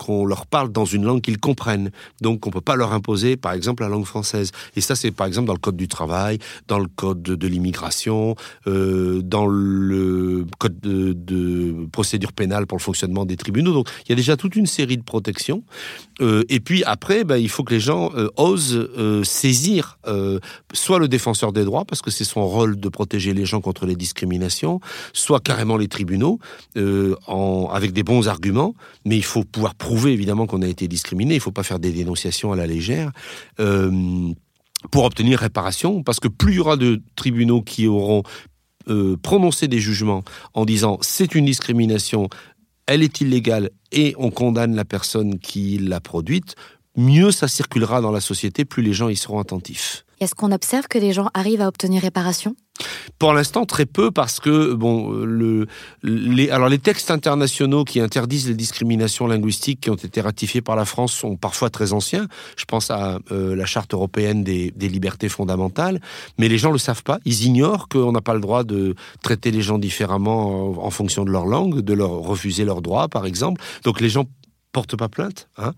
qu'on 0.00 0.24
leur 0.24 0.46
parle 0.46 0.72
dans 0.72 0.86
une 0.86 1.04
langue 1.04 1.20
qu'ils 1.20 1.38
comprennent. 1.38 1.90
Donc, 2.22 2.46
on 2.46 2.50
peut 2.50 2.62
pas 2.62 2.74
leur 2.74 2.94
imposer, 2.94 3.36
par 3.36 3.52
exemple, 3.52 3.82
la 3.82 3.90
langue 3.90 4.06
française. 4.06 4.50
Et 4.74 4.80
ça, 4.80 4.96
c'est 4.96 5.10
par 5.10 5.26
exemple 5.26 5.46
dans 5.46 5.52
le 5.52 5.58
code 5.58 5.76
du 5.76 5.88
travail, 5.88 6.38
dans 6.68 6.78
le 6.78 6.86
code 6.86 7.22
de, 7.22 7.46
l'immigration, 7.46 8.34
euh, 8.66 9.20
dans 9.22 9.46
le 9.46 10.46
code 10.58 10.80
de, 10.80 11.86
procédure 11.92 12.32
pénale 12.32 12.66
pour 12.66 12.78
le 12.78 12.82
fonctionnement 12.82 13.26
des 13.26 13.36
tribunaux. 13.36 13.72
Donc, 13.74 13.88
il 14.06 14.10
y 14.10 14.12
a 14.12 14.16
déjà 14.16 14.38
toute 14.38 14.56
une 14.56 14.66
série 14.66 14.96
de 14.96 15.02
protections. 15.02 15.62
Euh, 16.22 16.44
et 16.48 16.60
puis 16.60 16.82
après, 16.84 17.24
ben, 17.24 17.36
il 17.36 17.50
faut 17.50 17.62
que 17.62 17.74
les 17.74 17.80
gens 17.80 18.10
euh, 18.16 18.28
osent 18.36 18.88
saisir 19.24 19.98
soit 20.72 20.98
le 20.98 21.08
défenseur 21.08 21.52
des 21.52 21.64
droits, 21.64 21.84
parce 21.84 22.00
que 22.00 22.10
c'est 22.10 22.24
son 22.24 22.46
rôle 22.46 22.78
de 22.78 22.88
protéger 22.88 23.34
les 23.34 23.44
gens 23.44 23.60
contre 23.60 23.86
les 23.86 23.96
discriminations, 23.96 24.80
soit 25.12 25.40
carrément 25.40 25.76
les 25.76 25.88
tribunaux, 25.88 26.38
en, 27.26 27.68
avec 27.72 27.92
des 27.92 28.02
bons 28.02 28.28
arguments. 28.28 28.74
Mais 29.04 29.16
il 29.16 29.24
faut 29.24 29.44
pouvoir 29.44 29.74
prouver 29.74 29.89
évidemment 30.12 30.46
qu'on 30.46 30.62
a 30.62 30.68
été 30.68 30.88
discriminé. 30.88 31.34
Il 31.34 31.38
ne 31.38 31.42
faut 31.42 31.52
pas 31.52 31.62
faire 31.62 31.78
des 31.78 31.92
dénonciations 31.92 32.52
à 32.52 32.56
la 32.56 32.66
légère. 32.66 33.12
Euh, 33.58 34.32
pour 34.90 35.04
obtenir 35.04 35.40
réparation, 35.40 36.02
parce 36.02 36.20
que 36.20 36.28
plus 36.28 36.52
il 36.52 36.56
y 36.56 36.60
aura 36.60 36.76
de 36.76 37.02
tribunaux 37.14 37.60
qui 37.60 37.86
auront 37.86 38.22
euh, 38.88 39.16
prononcé 39.18 39.68
des 39.68 39.78
jugements 39.78 40.24
en 40.54 40.64
disant 40.64 40.98
c'est 41.02 41.34
une 41.34 41.44
discrimination, 41.44 42.28
elle 42.86 43.02
est 43.02 43.20
illégale 43.20 43.70
et 43.92 44.14
on 44.18 44.30
condamne 44.30 44.74
la 44.74 44.86
personne 44.86 45.38
qui 45.38 45.78
l'a 45.78 46.00
produite, 46.00 46.54
mieux 46.96 47.30
ça 47.30 47.46
circulera 47.46 48.00
dans 48.00 48.10
la 48.10 48.20
société, 48.20 48.64
plus 48.64 48.82
les 48.82 48.94
gens 48.94 49.10
y 49.10 49.16
seront 49.16 49.38
attentifs. 49.38 50.04
Est-ce 50.20 50.34
qu'on 50.34 50.52
observe 50.52 50.86
que 50.86 50.98
les 50.98 51.12
gens 51.12 51.28
arrivent 51.32 51.62
à 51.62 51.68
obtenir 51.68 52.02
réparation? 52.02 52.54
Pour 53.18 53.32
l'instant, 53.32 53.66
très 53.66 53.86
peu 53.86 54.10
parce 54.10 54.40
que 54.40 54.74
bon, 54.74 55.10
le, 55.10 55.66
les, 56.02 56.50
alors 56.50 56.68
les 56.68 56.78
textes 56.78 57.10
internationaux 57.10 57.84
qui 57.84 58.00
interdisent 58.00 58.48
les 58.48 58.54
discriminations 58.54 59.26
linguistiques 59.26 59.80
qui 59.80 59.90
ont 59.90 59.96
été 59.96 60.20
ratifiés 60.20 60.60
par 60.60 60.76
la 60.76 60.84
France 60.84 61.12
sont 61.12 61.36
parfois 61.36 61.70
très 61.70 61.92
anciens. 61.92 62.26
Je 62.56 62.64
pense 62.64 62.90
à 62.90 63.18
euh, 63.32 63.54
la 63.54 63.66
Charte 63.66 63.92
européenne 63.94 64.44
des, 64.44 64.72
des, 64.76 64.88
libertés 64.88 65.28
fondamentales, 65.28 66.00
mais 66.38 66.48
les 66.48 66.58
gens 66.58 66.70
le 66.70 66.78
savent 66.78 67.02
pas. 67.02 67.18
Ils 67.24 67.44
ignorent 67.44 67.88
qu'on 67.88 68.12
n'a 68.12 68.22
pas 68.22 68.34
le 68.34 68.40
droit 68.40 68.64
de 68.64 68.94
traiter 69.22 69.50
les 69.50 69.62
gens 69.62 69.78
différemment 69.78 70.78
en, 70.80 70.86
en 70.86 70.90
fonction 70.90 71.24
de 71.24 71.30
leur 71.30 71.46
langue, 71.46 71.80
de 71.80 71.94
leur 71.94 72.10
refuser 72.10 72.64
leurs 72.64 72.82
droits, 72.82 73.08
par 73.08 73.26
exemple. 73.26 73.60
Donc 73.84 74.00
les 74.00 74.08
gens 74.08 74.24
portent 74.72 74.96
pas 74.96 75.08
plainte. 75.08 75.48
Hein. 75.56 75.72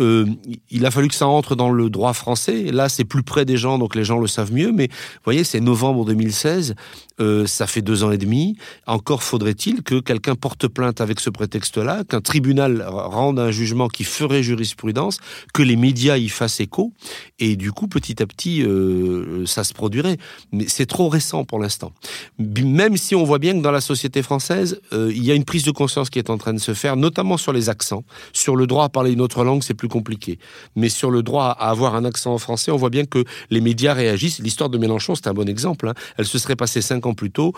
Euh, 0.00 0.26
il 0.70 0.84
a 0.86 0.90
fallu 0.90 1.08
que 1.08 1.14
ça 1.14 1.28
entre 1.28 1.54
dans 1.54 1.70
le 1.70 1.88
droit 1.88 2.12
français. 2.12 2.72
Là, 2.72 2.88
c'est 2.88 3.04
plus 3.04 3.22
près 3.22 3.44
des 3.44 3.56
gens, 3.56 3.78
donc 3.78 3.94
les 3.94 4.04
gens 4.04 4.18
le 4.18 4.26
savent 4.26 4.52
mieux. 4.52 4.72
Mais 4.72 4.88
vous 4.88 5.24
voyez, 5.24 5.44
c'est 5.44 5.60
novembre 5.60 6.04
2016, 6.04 6.74
euh, 7.20 7.46
ça 7.46 7.66
fait 7.66 7.82
deux 7.82 8.02
ans 8.02 8.10
et 8.10 8.18
demi. 8.18 8.56
Encore 8.86 9.22
faudrait-il 9.22 9.82
que 9.82 10.00
quelqu'un 10.00 10.34
porte 10.34 10.66
plainte 10.66 11.00
avec 11.00 11.20
ce 11.20 11.30
prétexte-là, 11.30 12.02
qu'un 12.04 12.20
tribunal 12.20 12.84
rende 12.88 13.38
un 13.38 13.52
jugement 13.52 13.88
qui 13.88 14.02
ferait 14.02 14.42
jurisprudence, 14.42 15.18
que 15.52 15.62
les 15.62 15.76
médias 15.76 16.16
y 16.16 16.28
fassent 16.28 16.60
écho, 16.60 16.92
et 17.38 17.54
du 17.54 17.70
coup, 17.70 17.86
petit 17.86 18.20
à 18.20 18.26
petit, 18.26 18.62
euh, 18.62 19.46
ça 19.46 19.62
se 19.62 19.72
produirait. 19.72 20.16
Mais 20.50 20.64
c'est 20.66 20.86
trop 20.86 21.08
récent 21.08 21.44
pour 21.44 21.60
l'instant. 21.60 21.92
Même 22.38 22.96
si 22.96 23.14
on 23.14 23.22
voit 23.22 23.38
bien 23.38 23.52
que 23.54 23.62
dans 23.62 23.70
la 23.70 23.80
société 23.80 24.22
française, 24.22 24.80
il 24.92 25.24
y 25.24 25.30
a 25.30 25.34
une 25.34 25.44
prise 25.44 25.62
de 25.62 25.70
conscience 25.70 26.10
qui 26.10 26.18
est 26.18 26.30
en 26.30 26.38
train 26.38 26.52
de 26.52 26.58
se 26.58 26.74
faire, 26.74 26.96
notamment 26.96 27.36
sur 27.36 27.52
les 27.52 27.68
accents. 27.68 28.04
Sur 28.32 28.56
le 28.56 28.66
droit 28.66 28.84
à 28.84 28.88
parler 28.88 29.12
une 29.12 29.20
autre 29.20 29.44
langue, 29.44 29.62
c'est 29.62 29.74
plus 29.74 29.88
compliqué. 29.88 30.38
Mais 30.76 30.88
sur 30.88 31.10
le 31.10 31.22
droit 31.22 31.46
à 31.46 31.70
avoir 31.70 31.94
un 31.94 32.04
accent 32.04 32.34
en 32.34 32.38
français, 32.38 32.70
on 32.70 32.76
voit 32.76 32.90
bien 32.90 33.04
que 33.04 33.24
les 33.50 33.60
médias 33.60 33.94
réagissent. 33.94 34.40
L'histoire 34.40 34.70
de 34.70 34.78
Mélenchon, 34.78 35.14
c'est 35.14 35.28
un 35.28 35.34
bon 35.34 35.48
exemple. 35.48 35.88
Hein. 35.88 35.94
Elle 36.16 36.26
se 36.26 36.38
serait 36.38 36.56
passée 36.56 36.82
cinq 36.82 37.06
ans 37.06 37.14
plus 37.14 37.30
tôt 37.30 37.52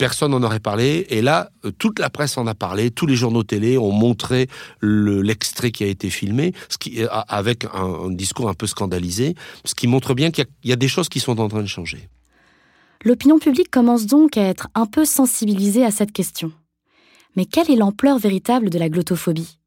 personne 0.00 0.30
n'en 0.30 0.42
aurait 0.42 0.60
parlé. 0.60 1.06
Et 1.10 1.20
là, 1.20 1.50
euh, 1.66 1.70
toute 1.72 1.98
la 1.98 2.08
presse 2.08 2.38
en 2.38 2.46
a 2.46 2.54
parlé, 2.54 2.90
tous 2.90 3.06
les 3.06 3.16
journaux 3.16 3.42
télé 3.42 3.76
ont 3.76 3.92
montré 3.92 4.48
l'extrait 4.80 5.72
qui 5.72 5.84
a 5.84 5.88
été 5.88 6.08
filmé, 6.08 6.54
qui, 6.80 7.04
avec 7.28 7.66
un, 7.66 8.10
discours 8.10 8.48
un 8.48 8.54
peu 8.54 8.66
scandalisé, 8.66 9.34
ce 9.66 9.74
qui 9.74 9.86
montre 9.86 10.14
bien 10.14 10.30
qu'il 10.30 10.46
y, 10.64 10.70
y, 10.70 10.72
a 10.72 10.76
des 10.76 10.88
choses 10.88 11.10
qui 11.10 11.20
sont 11.20 11.38
en 11.38 11.48
train 11.48 11.60
de 11.60 11.66
changer. 11.66 12.08
L'opinion 13.04 13.38
publique 13.38 13.70
commence 13.70 14.06
donc 14.06 14.38
à 14.38 14.42
être 14.42 14.68
un 14.74 14.86
peu 14.86 15.04
sensibilisée 15.04 15.84
à 15.84 15.90
cette 15.90 16.12
question. 16.12 16.50
Mais 17.36 17.44
quelle 17.44 17.70
est 17.70 17.76
l'ampleur 17.76 18.18
véritable 18.18 18.70
de 18.70 18.78
la 18.78 18.88
glottophobie 18.88 19.59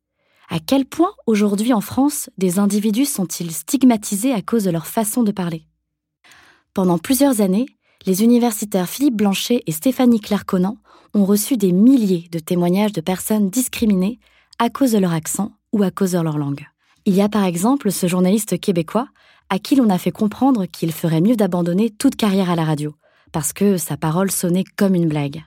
à 0.53 0.59
quel 0.59 0.85
point 0.85 1.11
aujourd'hui 1.25 1.73
en 1.73 1.81
France 1.81 2.29
des 2.37 2.59
individus 2.59 3.07
sont-ils 3.07 3.49
stigmatisés 3.49 4.33
à 4.33 4.43
cause 4.43 4.65
de 4.65 4.69
leur 4.69 4.85
façon 4.85 5.23
de 5.23 5.31
parler? 5.31 5.65
Pendant 6.75 6.99
plusieurs 6.99 7.41
années, 7.41 7.65
les 8.05 8.23
universitaires 8.23 8.87
Philippe 8.87 9.15
Blanchet 9.15 9.63
et 9.65 9.71
Stéphanie 9.71 10.19
Clerconant 10.21 10.77
ont 11.15 11.25
reçu 11.25 11.57
des 11.57 11.71
milliers 11.71 12.29
de 12.31 12.37
témoignages 12.37 12.91
de 12.91 13.01
personnes 13.01 13.49
discriminées 13.49 14.19
à 14.59 14.69
cause 14.69 14.91
de 14.91 14.99
leur 14.99 15.11
accent 15.11 15.53
ou 15.71 15.81
à 15.81 15.89
cause 15.89 16.11
de 16.11 16.19
leur 16.19 16.37
langue. 16.37 16.67
Il 17.05 17.15
y 17.15 17.23
a 17.23 17.29
par 17.29 17.45
exemple 17.45 17.91
ce 17.91 18.05
journaliste 18.05 18.59
québécois 18.59 19.07
à 19.49 19.57
qui 19.57 19.75
l'on 19.75 19.89
a 19.89 19.97
fait 19.97 20.11
comprendre 20.11 20.67
qu'il 20.67 20.91
ferait 20.91 21.21
mieux 21.21 21.35
d'abandonner 21.35 21.89
toute 21.89 22.15
carrière 22.15 22.51
à 22.51 22.55
la 22.55 22.63
radio, 22.63 22.93
parce 23.31 23.53
que 23.53 23.77
sa 23.77 23.97
parole 23.97 24.29
sonnait 24.29 24.65
comme 24.77 24.93
une 24.93 25.09
blague. 25.09 25.41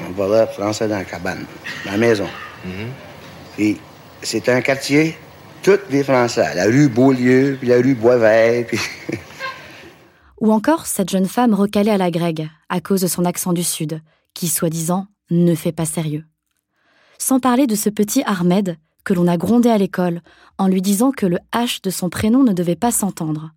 On 0.00 0.12
parlait 0.12 0.48
français 0.48 0.88
dans 0.88 0.96
la 0.96 1.04
cabane, 1.04 1.46
dans 1.84 1.92
la 1.92 1.98
maison. 1.98 2.26
Mm-hmm 2.66 3.76
c'est 4.24 4.48
un 4.48 4.62
quartier, 4.62 5.16
tous 5.62 5.78
des 5.90 6.02
Français. 6.02 6.54
La 6.54 6.64
rue 6.64 6.88
Beaulieu, 6.88 7.56
puis 7.58 7.68
la 7.68 7.76
rue 7.76 7.94
Boisvert, 7.94 8.66
puis... 8.66 8.78
Ou 10.40 10.52
encore 10.52 10.86
cette 10.86 11.10
jeune 11.10 11.28
femme 11.28 11.54
recalée 11.54 11.90
à 11.90 11.98
la 11.98 12.10
grecque 12.10 12.42
à 12.68 12.80
cause 12.80 13.02
de 13.02 13.06
son 13.06 13.24
accent 13.24 13.52
du 13.52 13.62
Sud, 13.62 14.00
qui, 14.34 14.48
soi-disant, 14.48 15.06
ne 15.30 15.54
fait 15.54 15.72
pas 15.72 15.84
sérieux. 15.84 16.24
Sans 17.18 17.38
parler 17.38 17.66
de 17.66 17.76
ce 17.76 17.88
petit 17.88 18.22
Ahmed 18.26 18.76
que 19.04 19.14
l'on 19.14 19.28
a 19.28 19.36
grondé 19.36 19.68
à 19.68 19.78
l'école 19.78 20.22
en 20.58 20.68
lui 20.68 20.82
disant 20.82 21.12
que 21.12 21.26
le 21.26 21.38
H 21.52 21.82
de 21.82 21.90
son 21.90 22.08
prénom 22.08 22.42
ne 22.42 22.52
devait 22.52 22.76
pas 22.76 22.90
s'entendre. 22.90 23.52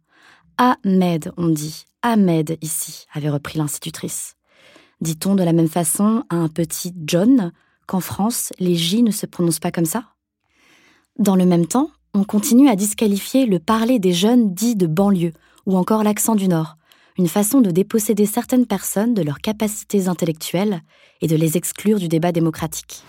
Ahmed, 0.58 1.32
on 1.38 1.48
dit. 1.48 1.86
Ahmed 2.04 2.58
ici, 2.62 3.06
avait 3.14 3.30
repris 3.30 3.58
l'institutrice. 3.58 4.36
Dit-on 5.02 5.36
de 5.36 5.44
la 5.44 5.54
même 5.54 5.68
façon 5.68 6.24
à 6.30 6.36
un 6.36 6.48
petit 6.48 6.94
John 7.06 7.52
qu'en 7.86 8.00
France, 8.00 8.54
les 8.60 8.76
J 8.76 9.04
ne 9.04 9.12
se 9.12 9.26
prononcent 9.26 9.60
pas 9.60 9.72
comme 9.72 9.86
ça? 9.86 10.17
Dans 11.20 11.36
le 11.36 11.46
même 11.46 11.66
temps, 11.66 11.90
on 12.14 12.24
continue 12.24 12.70
à 12.70 12.76
disqualifier 12.76 13.46
le 13.46 13.60
parler 13.60 13.98
des 13.98 14.14
jeunes 14.14 14.54
dits 14.54 14.76
de 14.76 14.86
banlieue 14.86 15.34
ou 15.66 15.76
encore 15.76 16.04
l'accent 16.04 16.36
du 16.36 16.48
Nord, 16.48 16.76
une 17.18 17.28
façon 17.28 17.60
de 17.60 17.72
déposséder 17.72 18.26
certaines 18.26 18.68
personnes 18.68 19.14
de 19.16 19.24
leurs 19.24 19.40
capacités 19.40 20.08
intellectuelles 20.08 20.82
et 21.22 21.28
de 21.28 21.36
les 21.36 21.58
exclure 21.58 21.98
du 21.98 22.08
débat 22.08 22.32
démocratique. 22.32 23.02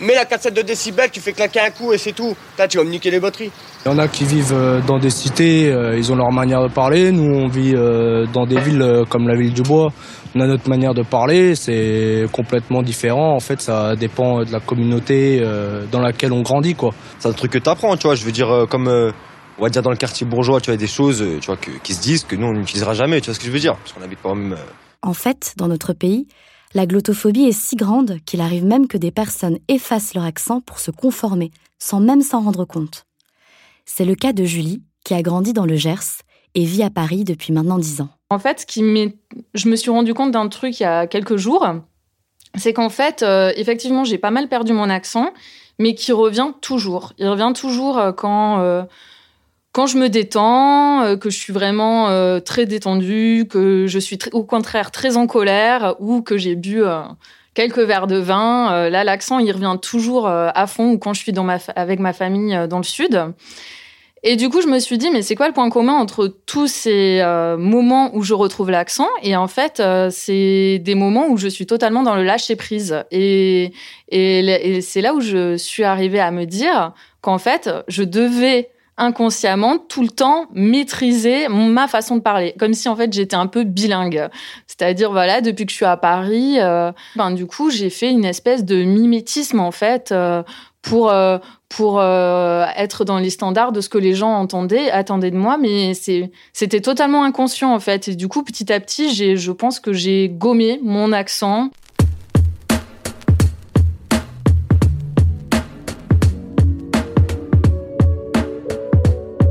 Mets 0.00 0.14
la 0.14 0.24
cassette 0.24 0.54
de 0.54 0.62
décibels, 0.62 1.10
tu 1.10 1.20
fais 1.20 1.32
claquer 1.32 1.58
un 1.60 1.70
coup 1.70 1.92
et 1.92 1.98
c'est 1.98 2.12
tout. 2.12 2.36
Là, 2.56 2.68
tu 2.68 2.78
vas 2.78 2.84
me 2.84 2.90
niquer 2.90 3.10
les 3.10 3.18
batteries. 3.18 3.50
Il 3.84 3.90
y 3.90 3.94
en 3.94 3.98
a 3.98 4.06
qui 4.06 4.24
vivent 4.24 4.52
euh, 4.52 4.80
dans 4.80 4.98
des 4.98 5.10
cités, 5.10 5.72
euh, 5.72 5.96
ils 5.96 6.12
ont 6.12 6.16
leur 6.16 6.30
manière 6.30 6.62
de 6.62 6.68
parler. 6.68 7.10
Nous, 7.10 7.24
on 7.24 7.48
vit 7.48 7.74
euh, 7.74 8.24
dans 8.32 8.46
des 8.46 8.60
villes 8.60 9.02
comme 9.08 9.26
la 9.26 9.36
ville 9.36 9.52
du 9.52 9.62
Bois 9.62 9.88
on 10.34 10.40
a 10.40 10.46
notre 10.46 10.68
manière 10.68 10.94
de 10.94 11.02
parler, 11.02 11.54
c'est 11.54 12.26
complètement 12.32 12.82
différent. 12.82 13.34
En 13.34 13.40
fait, 13.40 13.60
ça 13.60 13.96
dépend 13.96 14.44
de 14.44 14.52
la 14.52 14.60
communauté 14.60 15.40
euh, 15.42 15.84
dans 15.90 16.00
laquelle 16.00 16.32
on 16.32 16.42
grandit, 16.42 16.74
quoi. 16.74 16.94
C'est 17.18 17.28
un 17.28 17.32
truc 17.32 17.52
que 17.52 17.58
t'apprends, 17.58 17.96
tu 17.96 18.06
vois. 18.06 18.14
Je 18.14 18.24
veux 18.24 18.32
dire, 18.32 18.50
euh, 18.50 18.66
comme 18.66 18.88
euh, 18.88 19.10
on 19.58 19.62
va 19.62 19.70
dire 19.70 19.82
dans 19.82 19.90
le 19.90 19.96
quartier 19.96 20.26
bourgeois, 20.26 20.60
tu 20.60 20.70
vois, 20.70 20.76
des 20.76 20.86
choses, 20.86 21.24
tu 21.40 21.46
vois, 21.46 21.56
qui 21.56 21.94
se 21.94 22.00
disent 22.00 22.24
que 22.24 22.36
nous 22.36 22.46
on 22.46 22.52
n'utilisera 22.52 22.94
jamais. 22.94 23.20
Tu 23.20 23.26
vois 23.26 23.34
ce 23.34 23.40
que 23.40 23.46
je 23.46 23.50
veux 23.50 23.58
dire 23.58 23.76
Parce 23.76 23.92
qu'on 23.92 24.02
habite 24.02 24.18
quand 24.22 24.34
même. 24.34 24.56
En 25.02 25.14
fait, 25.14 25.54
dans 25.56 25.68
notre 25.68 25.92
pays, 25.92 26.28
la 26.74 26.86
glottophobie 26.86 27.44
est 27.44 27.52
si 27.52 27.76
grande 27.76 28.18
qu'il 28.26 28.40
arrive 28.40 28.64
même 28.64 28.88
que 28.88 28.98
des 28.98 29.10
personnes 29.10 29.58
effacent 29.68 30.14
leur 30.14 30.24
accent 30.24 30.60
pour 30.60 30.78
se 30.78 30.90
conformer, 30.90 31.50
sans 31.78 32.00
même 32.00 32.20
s'en 32.20 32.42
rendre 32.42 32.64
compte. 32.66 33.06
C'est 33.86 34.04
le 34.04 34.14
cas 34.14 34.34
de 34.34 34.44
Julie, 34.44 34.82
qui 35.04 35.14
a 35.14 35.22
grandi 35.22 35.54
dans 35.54 35.64
le 35.64 35.76
Gers 35.76 36.22
et 36.54 36.64
vit 36.64 36.82
à 36.82 36.90
Paris 36.90 37.24
depuis 37.24 37.52
maintenant 37.52 37.78
dix 37.78 38.02
ans. 38.02 38.10
En 38.30 38.38
fait, 38.38 38.60
ce 38.60 38.66
qui 38.66 38.82
je 39.54 39.68
me 39.68 39.76
suis 39.76 39.90
rendu 39.90 40.12
compte 40.12 40.32
d'un 40.32 40.48
truc 40.48 40.80
il 40.80 40.82
y 40.82 40.86
a 40.86 41.06
quelques 41.06 41.36
jours, 41.36 41.66
c'est 42.56 42.72
qu'en 42.72 42.90
fait, 42.90 43.22
euh, 43.22 43.52
effectivement, 43.56 44.04
j'ai 44.04 44.18
pas 44.18 44.30
mal 44.30 44.48
perdu 44.48 44.72
mon 44.72 44.90
accent, 44.90 45.32
mais 45.78 45.94
qui 45.94 46.12
revient 46.12 46.52
toujours. 46.60 47.12
Il 47.18 47.28
revient 47.28 47.52
toujours 47.54 47.98
euh, 47.98 48.12
quand 48.12 48.60
euh, 48.60 48.82
quand 49.72 49.86
je 49.86 49.96
me 49.96 50.08
détends, 50.08 51.16
que 51.18 51.30
je 51.30 51.36
suis 51.36 51.52
vraiment 51.52 52.40
très 52.40 52.66
détendue, 52.66 53.46
que 53.48 53.86
je 53.86 53.98
suis 53.98 54.18
au 54.32 54.42
contraire 54.42 54.90
très 54.90 55.16
en 55.16 55.28
colère 55.28 55.94
ou 56.00 56.20
que 56.22 56.36
j'ai 56.36 56.56
bu 56.56 56.82
quelques 57.54 57.78
verres 57.78 58.08
de 58.08 58.16
vin. 58.16 58.88
là, 58.88 59.04
l'accent, 59.04 59.38
il 59.38 59.52
revient 59.52 59.76
toujours 59.80 60.26
à 60.26 60.66
fond 60.66 60.92
ou 60.92 60.98
quand 60.98 61.12
je 61.12 61.20
suis 61.20 61.32
dans 61.32 61.44
ma 61.44 61.58
avec 61.76 62.00
ma 62.00 62.12
famille 62.12 62.58
dans 62.68 62.78
le 62.78 62.82
sud. 62.82 63.22
Et 64.22 64.36
du 64.36 64.48
coup, 64.48 64.60
je 64.60 64.66
me 64.66 64.78
suis 64.78 64.98
dit, 64.98 65.10
mais 65.10 65.22
c'est 65.22 65.36
quoi 65.36 65.46
le 65.46 65.54
point 65.54 65.70
commun 65.70 65.94
entre 65.94 66.26
tous 66.46 66.66
ces 66.66 67.20
euh, 67.20 67.56
moments 67.56 68.10
où 68.14 68.22
je 68.22 68.34
retrouve 68.34 68.70
l'accent 68.70 69.08
Et 69.22 69.36
en 69.36 69.46
fait, 69.46 69.80
euh, 69.80 70.10
c'est 70.10 70.80
des 70.82 70.94
moments 70.94 71.28
où 71.28 71.36
je 71.36 71.48
suis 71.48 71.66
totalement 71.66 72.02
dans 72.02 72.16
le 72.16 72.24
lâcher 72.24 72.56
prise. 72.56 73.04
Et, 73.10 73.72
c'est 74.10 75.00
là 75.00 75.14
où 75.14 75.20
je 75.20 75.56
suis 75.56 75.84
arrivée 75.84 76.20
à 76.20 76.30
me 76.30 76.44
dire 76.44 76.92
qu'en 77.20 77.38
fait, 77.38 77.70
je 77.88 78.02
devais 78.02 78.70
inconsciemment 78.96 79.78
tout 79.78 80.02
le 80.02 80.08
temps 80.08 80.46
maîtriser 80.52 81.46
ma 81.48 81.86
façon 81.86 82.16
de 82.16 82.20
parler, 82.20 82.54
comme 82.58 82.74
si 82.74 82.88
en 82.88 82.96
fait 82.96 83.12
j'étais 83.12 83.36
un 83.36 83.46
peu 83.46 83.62
bilingue. 83.62 84.28
C'est-à-dire 84.66 85.12
voilà, 85.12 85.40
depuis 85.40 85.66
que 85.66 85.70
je 85.70 85.76
suis 85.76 85.84
à 85.84 85.96
Paris, 85.96 86.56
euh, 86.58 86.90
ben 87.14 87.30
du 87.30 87.46
coup 87.46 87.70
j'ai 87.70 87.90
fait 87.90 88.10
une 88.10 88.24
espèce 88.24 88.64
de 88.64 88.82
mimétisme 88.82 89.60
en 89.60 89.70
fait 89.70 90.12
pour 90.90 92.00
euh, 92.00 92.66
être 92.76 93.04
dans 93.04 93.18
les 93.18 93.30
standards 93.30 93.72
de 93.72 93.80
ce 93.80 93.88
que 93.88 93.98
les 93.98 94.14
gens 94.14 94.32
entendaient 94.32 94.90
attendaient 94.90 95.30
de 95.30 95.36
moi 95.36 95.58
mais 95.58 95.92
c'était 96.52 96.80
totalement 96.80 97.24
inconscient 97.24 97.74
en 97.74 97.80
fait 97.80 98.08
et 98.08 98.14
du 98.14 98.28
coup 98.28 98.42
petit 98.42 98.72
à 98.72 98.80
petit 98.80 99.12
j'ai 99.14 99.36
je 99.36 99.52
pense 99.52 99.80
que 99.80 99.92
j'ai 99.92 100.28
gommé 100.28 100.80
mon 100.82 101.12
accent 101.12 101.70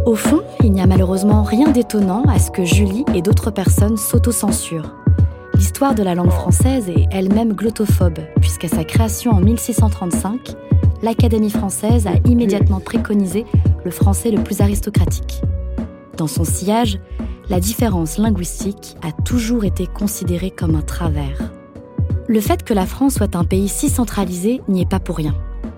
Au 0.07 0.15
fond, 0.15 0.41
il 0.63 0.71
n'y 0.71 0.79
a 0.79 0.87
malheureusement 0.87 1.43
rien 1.43 1.67
d'étonnant 1.67 2.23
à 2.29 2.39
ce 2.39 2.49
que 2.49 2.63
Julie 2.63 3.03
et 3.13 3.21
d'autres 3.21 3.51
personnes 3.51 3.97
s'autocensurent. 3.97 4.95
L'histoire 5.53 5.95
de 5.95 6.01
la 6.01 6.15
langue 6.15 6.31
française 6.31 6.87
est 6.87 7.07
elle-même 7.11 7.51
glottophobe, 7.51 8.19
puisqu'à 8.39 8.69
sa 8.69 8.85
création 8.85 9.31
en 9.31 9.41
1635, 9.41 10.55
l'Académie 11.01 11.49
française 11.49 12.07
a 12.07 12.15
immédiatement 12.27 12.79
préconisé 12.79 13.45
le 13.83 13.91
français 13.91 14.31
le 14.31 14.43
plus 14.43 14.61
aristocratique. 14.61 15.41
Dans 16.17 16.27
son 16.27 16.43
sillage, 16.43 16.99
la 17.49 17.59
différence 17.59 18.17
linguistique 18.17 18.97
a 19.01 19.11
toujours 19.11 19.63
été 19.63 19.87
considérée 19.87 20.51
comme 20.51 20.75
un 20.75 20.81
travers. 20.81 21.51
Le 22.27 22.41
fait 22.41 22.63
que 22.63 22.73
la 22.73 22.85
France 22.85 23.15
soit 23.15 23.35
un 23.35 23.45
pays 23.45 23.69
si 23.69 23.89
centralisé 23.89 24.61
n'y 24.67 24.81
est 24.81 24.89
pas 24.89 24.99
pour 24.99 25.17
rien. 25.17 25.35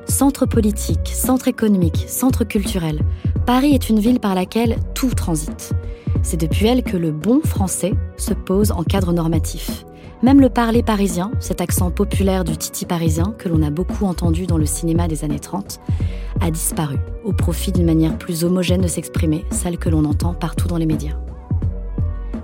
Centre 0.07 0.47
politique, 0.47 1.11
centre 1.13 1.47
économique, 1.47 2.05
centre 2.07 2.43
culturel, 2.43 3.01
Paris 3.45 3.75
est 3.75 3.89
une 3.89 3.99
ville 3.99 4.19
par 4.19 4.33
laquelle 4.33 4.77
tout 4.95 5.13
transite. 5.13 5.73
C'est 6.23 6.39
depuis 6.39 6.65
elle 6.65 6.83
que 6.83 6.97
le 6.97 7.11
bon 7.11 7.41
français 7.41 7.93
se 8.17 8.33
pose 8.33 8.71
en 8.71 8.83
cadre 8.83 9.13
normatif. 9.13 9.85
Même 10.21 10.41
le 10.41 10.49
parler 10.49 10.83
parisien, 10.83 11.31
cet 11.39 11.61
accent 11.61 11.91
populaire 11.91 12.43
du 12.43 12.57
titi 12.57 12.85
parisien 12.85 13.33
que 13.37 13.47
l'on 13.47 13.63
a 13.63 13.69
beaucoup 13.69 14.05
entendu 14.05 14.47
dans 14.47 14.57
le 14.57 14.65
cinéma 14.65 15.07
des 15.07 15.23
années 15.23 15.39
30, 15.39 15.79
a 16.41 16.51
disparu 16.51 16.97
au 17.23 17.31
profit 17.31 17.71
d'une 17.71 17.85
manière 17.85 18.17
plus 18.17 18.43
homogène 18.43 18.81
de 18.81 18.87
s'exprimer, 18.87 19.45
celle 19.49 19.77
que 19.77 19.87
l'on 19.87 20.03
entend 20.03 20.33
partout 20.33 20.67
dans 20.67 20.75
les 20.75 20.85
médias. 20.85 21.15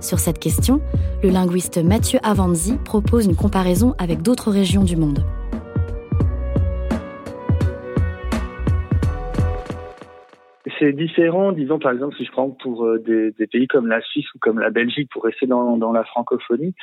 Sur 0.00 0.20
cette 0.20 0.38
question, 0.38 0.80
le 1.22 1.28
linguiste 1.28 1.76
Mathieu 1.76 2.18
Avanzi 2.22 2.78
propose 2.82 3.26
une 3.26 3.36
comparaison 3.36 3.94
avec 3.98 4.22
d'autres 4.22 4.50
régions 4.50 4.84
du 4.84 4.96
monde. 4.96 5.24
C'est 10.78 10.92
différent, 10.92 11.52
disons 11.52 11.78
par 11.78 11.92
exemple 11.92 12.16
si 12.16 12.24
je 12.24 12.32
prends 12.32 12.50
pour 12.50 12.84
euh, 12.84 12.98
des, 12.98 13.46
pays 13.46 13.66
comme 13.66 13.86
la 13.86 14.00
Suisse 14.00 14.26
ou 14.34 14.38
comme 14.38 14.58
la 14.58 14.70
Belgique 14.70 15.10
pour 15.12 15.24
rester 15.24 15.46
dans, 15.46 15.92
la 15.92 16.04
francophonie, 16.04 16.74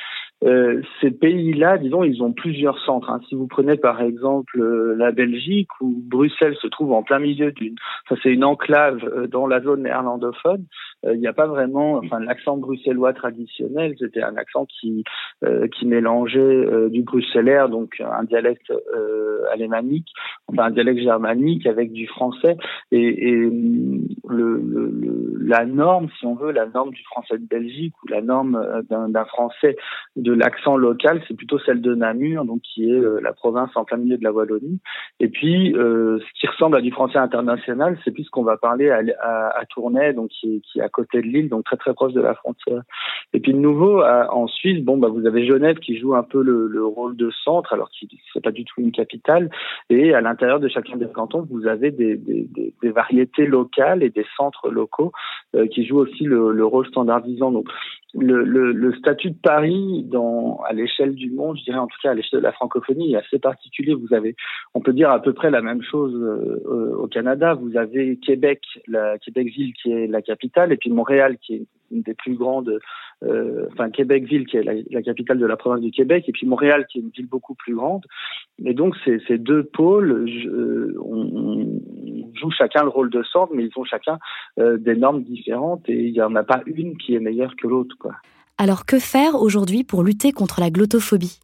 euh, 0.44 0.82
ces 1.00 1.10
pays-là, 1.10 1.78
disons, 1.78 2.04
ils 2.04 2.22
ont 2.22 2.32
plusieurs 2.32 2.78
centres. 2.84 3.10
Hein. 3.10 3.20
Si 3.28 3.34
vous 3.34 3.46
prenez 3.46 3.76
par 3.76 4.00
exemple 4.00 4.60
euh, 4.60 4.94
la 4.96 5.12
Belgique 5.12 5.68
où 5.80 5.94
Bruxelles 5.96 6.56
se 6.60 6.66
trouve 6.66 6.92
en 6.92 7.02
plein 7.02 7.18
milieu 7.18 7.52
d'une, 7.52 7.76
enfin 8.04 8.20
c'est 8.22 8.32
une 8.32 8.44
enclave 8.44 9.04
euh, 9.04 9.26
dans 9.26 9.46
la 9.46 9.60
zone 9.60 9.82
néerlandophone, 9.82 10.64
il 11.12 11.20
n'y 11.20 11.26
a 11.26 11.32
pas 11.32 11.46
vraiment, 11.46 11.96
enfin 11.96 12.18
l'accent 12.18 12.56
bruxellois 12.56 13.12
traditionnel, 13.12 13.94
c'était 13.98 14.22
un 14.22 14.36
accent 14.36 14.66
qui 14.66 15.04
qui 15.72 15.86
mélangeait 15.86 16.88
du 16.90 17.02
bruxellaire, 17.02 17.68
donc 17.68 18.00
un 18.00 18.24
dialecte 18.24 18.72
alémanique, 19.52 20.08
enfin 20.48 20.64
un 20.64 20.70
dialecte 20.70 21.00
germanique 21.00 21.66
avec 21.66 21.92
du 21.92 22.06
français 22.06 22.56
et, 22.92 23.28
et 23.28 23.50
le, 24.28 24.56
le, 24.56 25.34
la 25.46 25.66
norme, 25.66 26.08
si 26.18 26.26
on 26.26 26.34
veut, 26.34 26.52
la 26.52 26.66
norme 26.66 26.90
du 26.90 27.02
français 27.04 27.38
de 27.38 27.46
Belgique 27.46 27.94
ou 28.02 28.08
la 28.08 28.22
norme 28.22 28.56
euh, 28.56 28.82
d'un 29.08 29.24
français 29.24 29.76
de 30.16 30.32
l'accent 30.32 30.76
local, 30.76 31.22
c'est 31.26 31.36
plutôt 31.36 31.58
celle 31.58 31.80
de 31.80 31.94
Namur, 31.94 32.44
donc 32.44 32.62
qui 32.62 32.88
est 32.88 32.92
euh, 32.92 33.20
la 33.22 33.32
province 33.32 33.70
en 33.74 33.84
plein 33.84 33.98
milieu 33.98 34.16
de 34.16 34.24
la 34.24 34.32
Wallonie. 34.32 34.80
Et 35.20 35.28
puis, 35.28 35.74
euh, 35.76 36.18
ce 36.18 36.40
qui 36.40 36.46
ressemble 36.46 36.76
à 36.76 36.80
du 36.80 36.90
français 36.90 37.18
international, 37.18 37.98
c'est 38.04 38.10
plus 38.10 38.28
qu'on 38.30 38.42
va 38.42 38.56
parler 38.56 38.90
à, 38.90 39.02
à, 39.20 39.60
à, 39.60 39.64
Tournai, 39.66 40.12
donc 40.12 40.28
qui 40.28 40.62
qui 40.62 40.78
est 40.78 40.82
côté 40.94 41.20
de 41.20 41.26
l'île, 41.26 41.48
donc 41.48 41.64
très 41.64 41.76
très 41.76 41.94
proche 41.94 42.12
de 42.12 42.20
la 42.20 42.34
frontière. 42.34 42.82
Et 43.32 43.40
puis 43.40 43.52
de 43.52 43.58
nouveau, 43.58 44.02
en 44.02 44.46
Suisse, 44.46 44.82
bon, 44.84 44.96
bah, 44.96 45.08
vous 45.08 45.26
avez 45.26 45.46
Genève 45.46 45.78
qui 45.78 45.98
joue 45.98 46.14
un 46.14 46.22
peu 46.22 46.42
le, 46.42 46.68
le 46.68 46.84
rôle 46.84 47.16
de 47.16 47.30
centre, 47.44 47.72
alors 47.72 47.90
que 47.90 48.06
c'est 48.32 48.42
pas 48.42 48.52
du 48.52 48.64
tout 48.64 48.80
une 48.80 48.92
capitale. 48.92 49.50
Et 49.90 50.14
à 50.14 50.20
l'intérieur 50.20 50.60
de 50.60 50.68
chacun 50.68 50.96
des 50.96 51.06
cantons, 51.06 51.46
vous 51.50 51.66
avez 51.66 51.90
des, 51.90 52.20
variétés 52.82 53.46
locales 53.46 54.02
et 54.02 54.10
des 54.10 54.26
centres 54.36 54.70
locaux 54.70 55.12
euh, 55.56 55.66
qui 55.66 55.84
jouent 55.84 55.98
aussi 55.98 56.24
le, 56.24 56.52
le, 56.52 56.64
rôle 56.64 56.86
standardisant. 56.86 57.50
Donc, 57.50 57.66
le, 58.14 58.92
statut 58.98 59.30
de 59.30 59.36
Paris 59.42 60.04
dans, 60.08 60.60
à 60.68 60.72
l'échelle 60.72 61.14
du 61.14 61.30
monde, 61.30 61.58
je 61.58 61.64
dirais 61.64 61.78
en 61.78 61.86
tout 61.86 61.96
cas 62.02 62.10
à 62.10 62.14
l'échelle 62.14 62.40
de 62.40 62.44
la 62.44 62.52
francophonie, 62.52 63.14
est 63.14 63.18
assez 63.18 63.38
particulier. 63.38 63.94
Vous 63.94 64.14
avez, 64.14 64.36
on 64.74 64.80
peut 64.80 64.92
dire 64.92 65.10
à 65.10 65.20
peu 65.20 65.32
près 65.32 65.50
la 65.50 65.62
même 65.62 65.82
chose 65.82 66.14
euh, 66.14 66.94
au 66.96 67.08
Canada. 67.08 67.54
Vous 67.54 67.76
avez 67.76 68.16
Québec, 68.18 68.60
la 68.86 69.18
Québec-Ville 69.18 69.74
qui 69.74 69.90
est 69.90 70.06
la 70.06 70.22
capitale, 70.22 70.72
Montréal 70.90 71.36
qui 71.40 71.54
est 71.54 71.66
une 71.90 72.02
des 72.02 72.14
plus 72.14 72.34
grandes 72.34 72.80
euh, 73.22 73.66
enfin 73.72 73.90
Québec-Ville 73.90 74.46
qui 74.46 74.56
est 74.56 74.62
la, 74.62 75.02
capitale 75.02 75.38
de 75.38 75.46
la 75.46 75.56
province 75.56 75.80
du 75.80 75.90
Québec, 75.90 76.24
et 76.28 76.32
puis 76.32 76.46
Montréal 76.46 76.86
qui 76.90 76.98
est 76.98 77.02
une 77.02 77.10
ville 77.10 77.28
beaucoup 77.28 77.54
plus 77.54 77.74
grande. 77.74 78.04
Et 78.64 78.74
donc 78.74 78.94
ces, 79.04 79.38
deux 79.38 79.64
pôles, 79.64 80.26
je, 80.28 80.98
on, 80.98 81.80
joue 82.34 82.50
chacun 82.50 82.82
le 82.82 82.88
rôle 82.88 83.10
de 83.10 83.22
centre, 83.22 83.52
mais 83.54 83.64
ils 83.64 83.78
ont 83.78 83.84
chacun 83.84 84.18
euh, 84.58 84.76
des 84.76 84.96
normes 84.96 85.22
différentes, 85.22 85.88
et 85.88 86.06
il 86.06 86.12
n'y 86.12 86.20
en 86.20 86.34
a 86.34 86.42
pas 86.42 86.62
une 86.66 86.96
qui 86.98 87.14
est 87.14 87.20
meilleure 87.20 87.54
que 87.56 87.66
l'autre. 87.66 87.96
Alors 88.58 88.84
que 88.86 88.98
faire 88.98 89.36
aujourd'hui 89.36 89.84
pour 89.84 90.02
lutter 90.02 90.32
contre 90.32 90.60
la 90.60 90.70
glottophobie 90.70 91.40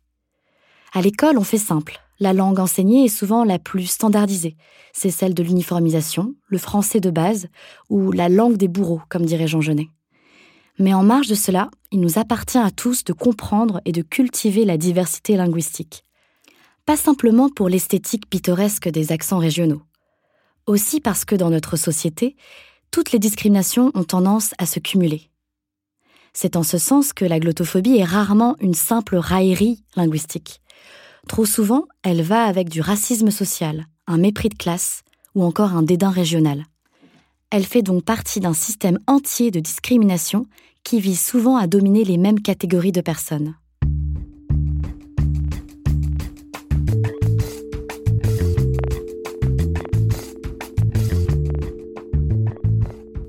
À 0.92 1.03
l'école, 1.03 1.38
on 1.38 1.44
fait 1.44 1.59
simple. 1.59 2.00
La 2.18 2.33
langue 2.33 2.59
enseignée 2.59 3.05
est 3.05 3.09
souvent 3.09 3.44
la 3.44 3.59
plus 3.59 3.87
standardisée. 3.87 4.57
C'est 4.92 5.11
celle 5.11 5.35
de 5.35 5.42
l'uniformisation, 5.42 6.35
le 6.48 6.59
français 6.59 7.00
de 7.00 7.11
base, 7.11 7.48
ou 7.88 8.12
la 8.12 8.29
langue 8.29 8.57
des 8.57 8.68
bourreaux, 8.68 9.00
comme 9.09 9.24
dirait 9.24 9.46
Jean 9.46 9.61
Genet. 9.61 9.88
Mais 10.79 10.92
en 10.92 11.03
marge 11.03 11.29
de 11.29 11.35
cela, 11.35 11.70
il 11.92 12.00
nous 12.00 12.18
appartient 12.18 12.59
à 12.59 12.70
tous 12.70 13.05
de 13.05 13.12
comprendre 13.12 13.81
et 13.85 13.92
de 13.92 14.03
cultiver 14.03 14.64
la 14.64 14.76
diversité 14.76 15.37
linguistique. 15.37 16.03
Pas 16.87 16.96
simplement 16.96 17.48
pour 17.48 17.68
l'esthétique 17.68 18.29
pittoresque 18.29 18.88
des 18.88 19.12
accents 19.12 19.38
régionaux. 19.38 19.83
Aussi 20.66 21.00
parce 21.00 21.24
que 21.24 21.37
dans 21.37 21.50
notre 21.50 21.76
société, 21.76 22.37
toutes 22.90 23.12
les 23.12 23.18
discriminations 23.18 23.92
ont 23.94 24.05
tendance 24.05 24.55
à 24.59 24.66
se 24.66 24.81
cumuler. 24.81 25.31
C'est 26.33 26.57
en 26.57 26.62
ce 26.62 26.79
sens 26.79 27.12
que 27.12 27.24
la 27.24 27.40
glottophobie 27.40 27.98
est 27.98 28.05
rarement 28.05 28.57
une 28.61 28.74
simple 28.74 29.16
raillerie 29.16 29.85
linguistique. 29.96 30.61
Trop 31.28 31.44
souvent, 31.44 31.85
elle 32.02 32.22
va 32.22 32.44
avec 32.44 32.68
du 32.68 32.80
racisme 32.80 33.30
social, 33.30 33.87
un 34.06 34.18
mépris 34.18 34.48
de 34.48 34.54
classe 34.54 35.02
ou 35.35 35.44
encore 35.44 35.74
un 35.74 35.83
dédain 35.83 36.11
régional. 36.11 36.64
Elle 37.50 37.64
fait 37.64 37.83
donc 37.83 38.04
partie 38.04 38.40
d'un 38.40 38.54
système 38.54 38.98
entier 39.06 39.50
de 39.50 39.61
discrimination 39.61 40.46
qui 40.85 41.00
vise 41.00 41.20
souvent 41.20 41.56
à 41.56 41.66
dominer 41.66 42.04
les 42.04 42.16
mêmes 42.16 42.40
catégories 42.40 42.92
de 42.92 43.00
personnes. 43.00 43.54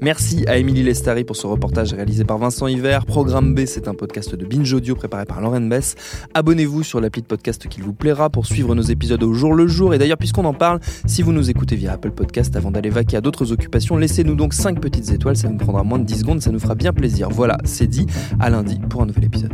Merci 0.04 0.44
à 0.48 0.58
Émilie 0.58 0.82
Lestari 0.82 1.24
pour 1.24 1.36
ce 1.36 1.46
reportage 1.46 1.94
réalisé 1.94 2.24
par 2.24 2.40
Vincent 2.40 2.66
Hiver. 2.66 3.06
Programme 3.06 3.54
B, 3.54 3.68
c'est 3.68 3.88
un 3.88 3.94
podcast 3.94 4.34
de 4.34 4.44
Binge 4.48 4.74
Audio 4.74 4.96
préparé 4.96 5.26
par 5.26 5.42
Lauren 5.42 5.62
Bess. 5.62 5.94
Abonnez-vous 6.34 6.82
sur 6.82 7.00
l'appli 7.00 7.22
de 7.22 7.28
podcast 7.28 7.68
qui 7.68 7.82
vous 7.82 7.94
plaira 7.94 8.32
pour 8.32 8.48
suivre 8.48 8.74
nos 8.74 8.82
épisodes 8.82 9.22
au 9.22 9.34
jour 9.34 9.54
le 9.54 9.68
jour. 9.68 9.94
Et 9.94 10.00
d'ailleurs, 10.00 10.18
puisqu'on 10.18 10.46
en 10.46 10.56
parle, 10.56 10.80
si 11.06 11.22
vous 11.22 11.34
nous 11.34 11.52
écoutez 11.52 11.76
via 11.76 11.94
Apple 11.94 12.10
Podcast 12.10 12.56
avant 12.56 12.72
d'aller 12.72 12.90
vaquer 12.90 13.18
à 13.18 13.22
d'autres 13.22 13.52
occupations, 13.52 13.96
laissez-nous 13.96 14.34
donc 14.34 14.56
5 14.56 14.82
petites 14.82 15.12
étoiles, 15.12 15.38
ça 15.38 15.50
nous 15.50 15.58
prendra 15.58 15.84
moins 15.84 16.00
de 16.00 16.06
10 16.06 16.20
secondes, 16.22 16.42
ça 16.42 16.52
nous 16.52 16.60
fera 16.60 16.74
bien 16.74 16.94
plaisir. 16.94 17.30
Voilà, 17.30 17.60
c'est 17.64 17.86
dit, 17.86 18.08
à 18.40 18.50
lundi 18.50 18.80
pour 18.90 19.04
un 19.04 19.06
nouvel 19.06 19.26
épisode. 19.26 19.54